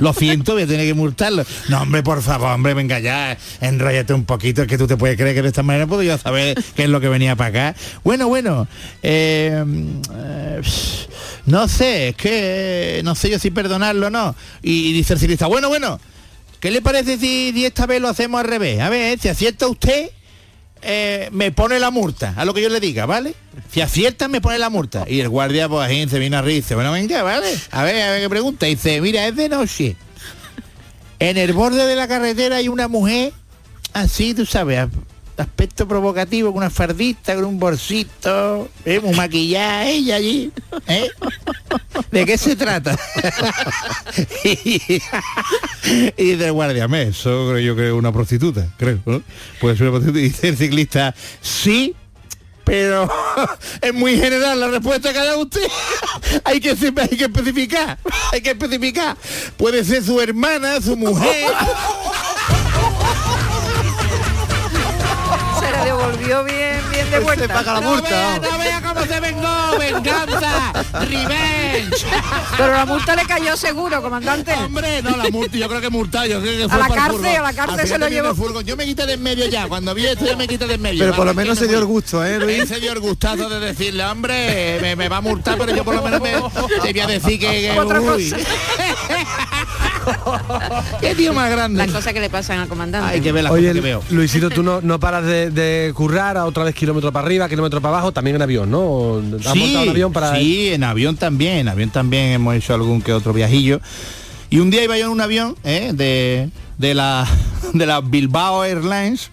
[0.00, 1.44] Lo siento, voy a tener que multarlo.
[1.70, 5.16] No, hombre, por favor, hombre, venga ya, enróllate un poquito, es que tú te puedes
[5.16, 7.80] creer que de esta manera puedo saber qué es lo que venía para acá.
[8.04, 8.68] Bueno, bueno,
[9.02, 9.64] eh,
[10.14, 10.60] eh,
[11.46, 14.36] no sé, es que no sé yo si perdonarlo o no.
[14.62, 15.98] Y, dice el ciclista, bueno, bueno,
[16.66, 18.80] ¿qué le parece si, esta vez lo hacemos al revés?
[18.80, 20.10] A ver, si acierta usted,
[20.82, 23.36] eh, me pone la multa, a lo que yo le diga, ¿vale?
[23.70, 25.04] Si acierta, me pone la multa.
[25.06, 27.56] Y el guardia, pues ahí se vino a reír, dice, bueno, venga, ¿vale?
[27.70, 28.66] A ver, a ver qué pregunta.
[28.66, 29.94] Y dice, mira, es de noche.
[31.20, 33.32] En el borde de la carretera hay una mujer,
[33.92, 34.88] así, tú sabes,
[35.36, 39.00] aspecto provocativo, con una fardita, con un bolsito, ¿eh?
[39.00, 40.50] muy maquillada ella allí.
[40.88, 41.10] ¿eh?
[42.10, 42.98] ¿De qué se trata?
[44.44, 44.80] y,
[46.16, 49.22] y el guardia, "Me, eso creo yo que es una prostituta, creo, ¿no?
[49.60, 50.20] Puede ser una prostituta.
[50.20, 51.94] Y dice ciclista, sí,
[52.66, 53.08] pero
[53.80, 55.62] es muy general la respuesta que dado usted.
[56.44, 57.96] hay que especificar,
[58.32, 59.16] hay que especificar.
[59.56, 61.46] Puede ser su hermana, su mujer.
[65.86, 67.62] Se la devolvió bien, bien de vuelta.
[67.80, 72.06] No vea, no vea cómo se vengó, venganza, revenge.
[72.56, 74.52] Pero la multa le cayó seguro, comandante.
[74.54, 77.36] Hombre, no, la multa, yo creo que multa, yo creo que fue A la cárcel,
[77.36, 78.60] a la cárcel se lo llevó.
[78.62, 80.82] Yo me quité de en medio ya, cuando vi esto ya me quité de en
[80.82, 81.04] medio.
[81.04, 82.68] Pero por lo menos se no dio el gusto, ¿eh, Luis?
[82.68, 85.94] Se dio el gustazo de decirle, hombre, me, me va a multar, pero yo por
[85.94, 87.60] lo menos me, te voy a decir que...
[87.60, 88.30] que Otra uy.
[88.30, 88.36] cosa.
[91.00, 91.78] Qué tío más grande.
[91.78, 93.08] Las cosas que le pasan al comandante.
[93.14, 94.02] Hay que ver las Oye, cosas que veo.
[94.10, 97.80] Luisito, tú no, no paras de, de currar a otra vez kilómetro para arriba, kilómetro
[97.80, 99.22] para abajo, también en avión, ¿no?
[99.44, 103.02] ¿Has montado un avión para sí, en avión también, en avión también hemos hecho algún
[103.02, 103.80] que otro viajillo.
[104.50, 105.90] Y un día iba yo en un avión ¿eh?
[105.92, 107.26] de, de la
[107.72, 109.30] de la Bilbao Airlines,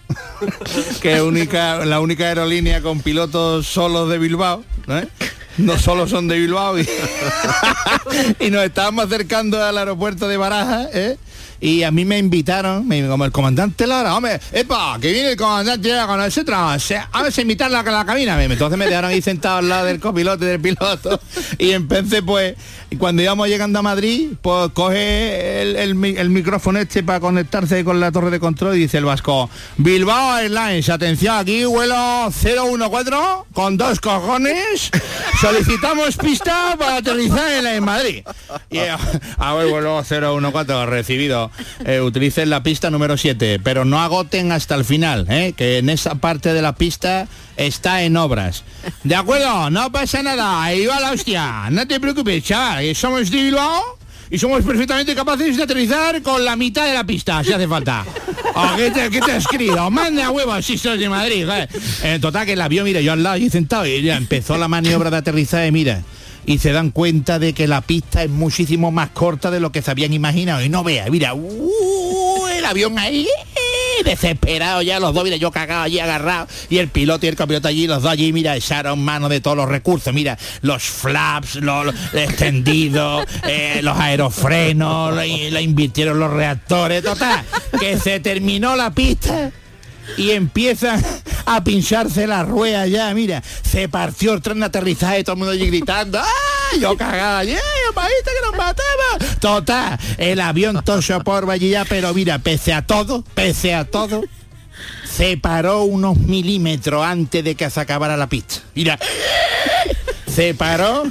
[1.00, 5.00] que es única, la única aerolínea con pilotos solos de Bilbao, ¿no?
[5.58, 6.78] No solo son de Bilbao
[8.40, 11.16] y, nos estábamos acercando al aeropuerto de Barajas, ¿eh?
[11.60, 15.36] Y a mí me invitaron, me- como el comandante Lara, hombre, epa, que viene el
[15.36, 16.58] comandante Lara con nosotros,
[17.12, 18.42] vamos a invitarla a la cabina.
[18.42, 21.20] Entonces me dejaron ahí sentado al lado del copiloto y del piloto.
[21.58, 22.54] Y empecé pues,
[22.96, 27.84] cuando íbamos llegando a Madrid, pues coge el, el mi- el micrófono este para conectarse
[27.84, 33.10] con la torre de control y dice el vasco, Bilbao Airlines, atención, aquí vuelo 014
[33.52, 34.90] con dos cojones,
[35.40, 38.22] solicitamos pista para aterrizar en, Madrid.
[38.70, 38.90] Y eh,
[39.38, 41.50] a ver, vuelo 014 recibido.
[41.84, 45.52] Eh, utilicen la pista número 7, pero no agoten hasta el final, ¿eh?
[45.56, 47.26] que en esa parte de la pista
[47.56, 48.64] está en obras.
[49.04, 51.70] De acuerdo, no pasa nada, ahí va la hostia.
[51.70, 53.98] No te preocupes, chaval, somos de Bilbao
[54.30, 58.04] y somos perfectamente capaces de aterrizar con la mitad de la pista, si hace falta.
[58.56, 59.90] Oh, ¿qué, te, qué te has escrito?
[59.90, 61.44] Manda huevos, si sos de Madrid.
[61.44, 61.68] joder.
[62.04, 64.68] En total, que el avión, mira, yo al lado y sentado y ya empezó la
[64.68, 66.04] maniobra de aterrizaje, mira.
[66.46, 69.82] Y se dan cuenta de que la pista es muchísimo más corta de lo que
[69.82, 70.62] se habían imaginado.
[70.62, 73.26] Y no vea, mira, uh, el avión ahí,
[74.04, 76.48] desesperado ya, los dos, mira, yo cagado allí agarrado.
[76.70, 79.56] Y el piloto y el copiloto allí, los dos allí, mira, echaron mano de todos
[79.56, 80.12] los recursos.
[80.12, 87.44] Mira, los flaps, los, los extendidos, eh, los aerofrenos, le, le invirtieron los reactores, total.
[87.78, 89.52] Que se terminó la pista
[90.16, 91.02] y empiezan
[91.46, 95.52] a pincharse la rueda ya, mira, se partió el tren de aterrizaje, todo el mundo
[95.52, 96.80] allí gritando, ¡ay!
[96.80, 97.58] Yo cagada, ¡yeah!
[97.94, 99.38] ¡Paíste que nos mataba!
[99.40, 104.22] Total, el avión toso por allí ya, pero mira, pese a todo, pese a todo,
[105.04, 108.56] se paró unos milímetros antes de que se acabara la pista.
[108.74, 108.98] Mira.
[110.26, 111.04] Se paró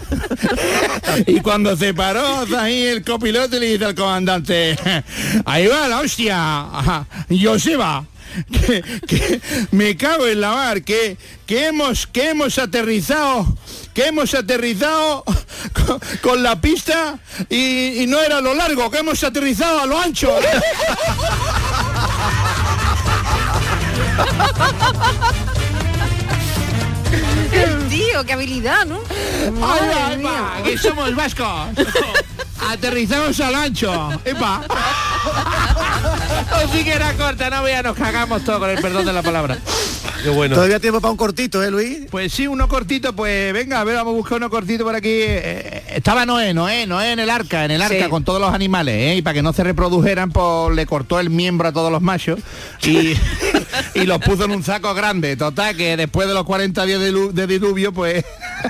[1.28, 4.76] y cuando se paró ahí el copiloto le dice al comandante
[5.46, 8.04] ahí va la hostia Joseba
[8.52, 13.58] que, que me cago en la mar que, que hemos que hemos aterrizado
[13.94, 15.24] que hemos aterrizado
[15.74, 17.20] con, con la pista
[17.50, 20.32] y, y no era a lo largo que hemos aterrizado a lo ancho
[27.52, 29.00] El tío, qué habilidad, ¿no?
[29.10, 30.62] Ay, Madre mía.
[30.64, 31.70] que somos vascos.
[32.70, 34.10] Aterrizamos al ancho.
[34.26, 34.62] Epa.
[36.52, 39.58] Así que era corta, no vea, nos cagamos todo con el perdón de la palabra.
[40.22, 40.56] Qué bueno.
[40.56, 41.98] Todavía tiempo para un cortito, ¿eh, Luis?
[42.10, 45.10] Pues sí, uno cortito, pues venga, a ver, vamos a buscar uno cortito por aquí.
[45.12, 48.10] Eh, estaba Noé, Noé, Noé en el arca, en el arca Sí.
[48.10, 49.16] con todos los animales, ¿eh?
[49.18, 52.40] Y para que no se reprodujeran, pues le cortó el miembro a todos los machos
[52.84, 53.14] y,
[53.96, 55.36] y los puso en un saco grande.
[55.36, 58.24] Total, que después de los 40 días de, lu- de diluvio, pues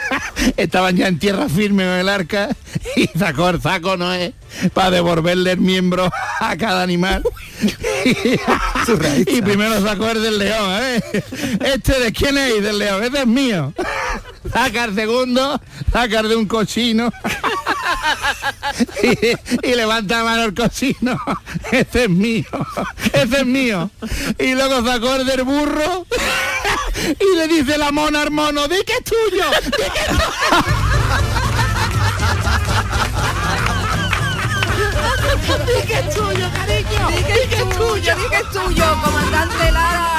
[0.57, 2.49] estaban ya en tierra firme en el arca
[2.95, 4.33] y sacó el saco Noé
[4.73, 7.23] para devolverle el miembro a cada animal
[9.27, 11.01] y primero sacó el del león, ¿eh?
[11.73, 13.73] Este de quién es del león, este es mío.
[14.51, 15.59] Saca el segundo,
[15.91, 17.11] saca el de un cochino.
[19.03, 21.19] y, y levanta la mano el cochino.
[21.71, 22.45] Este es mío,
[23.13, 23.89] este es mío.
[24.37, 26.05] Y luego sacó el del burro
[27.19, 30.17] y le dice la mona al mono, di que es tuyo, di que es
[35.65, 37.07] Di que es tuyo, cariño.
[37.09, 40.12] Di que es tuyo, di que es tuyo, comandante Lara.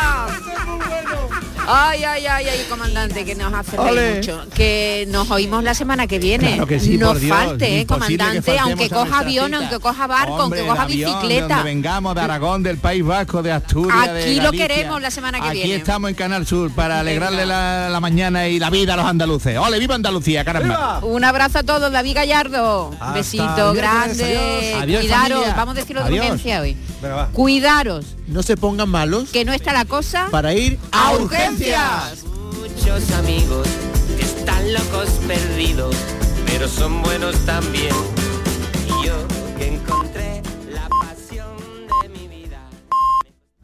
[1.66, 4.42] Ay, ay, ay, ay, comandante, que nos hace mucho.
[4.54, 6.48] Que nos oímos la semana que viene.
[6.48, 9.58] Claro que sí, no por Dios, falte, eh, comandante, aunque coja avión, cita.
[9.58, 11.62] aunque coja barco, Hombre, aunque coja avión, bicicleta.
[11.62, 15.48] vengamos de Aragón, del País Vasco, de Asturias, de Aquí lo queremos la semana que
[15.48, 15.74] Aquí viene.
[15.76, 19.56] estamos en Canal Sur para alegrarle la, la mañana y la vida a los andaluces.
[19.58, 21.00] ¡Ole, viva Andalucía, caramba!
[21.02, 22.90] Un abrazo a todos, David Gallardo.
[23.00, 24.74] Hasta Besito grande.
[24.80, 25.00] adiós.
[25.02, 25.54] Cuidaros, familia.
[25.56, 26.24] vamos a decirlo de Adiós.
[26.26, 26.76] urgencia hoy.
[27.32, 31.12] Cuidaros, No se pongan malos que no está la cosa para ir a
[31.56, 33.68] Muchos amigos
[34.16, 35.94] que están locos perdidos,
[36.46, 37.94] pero son buenos también.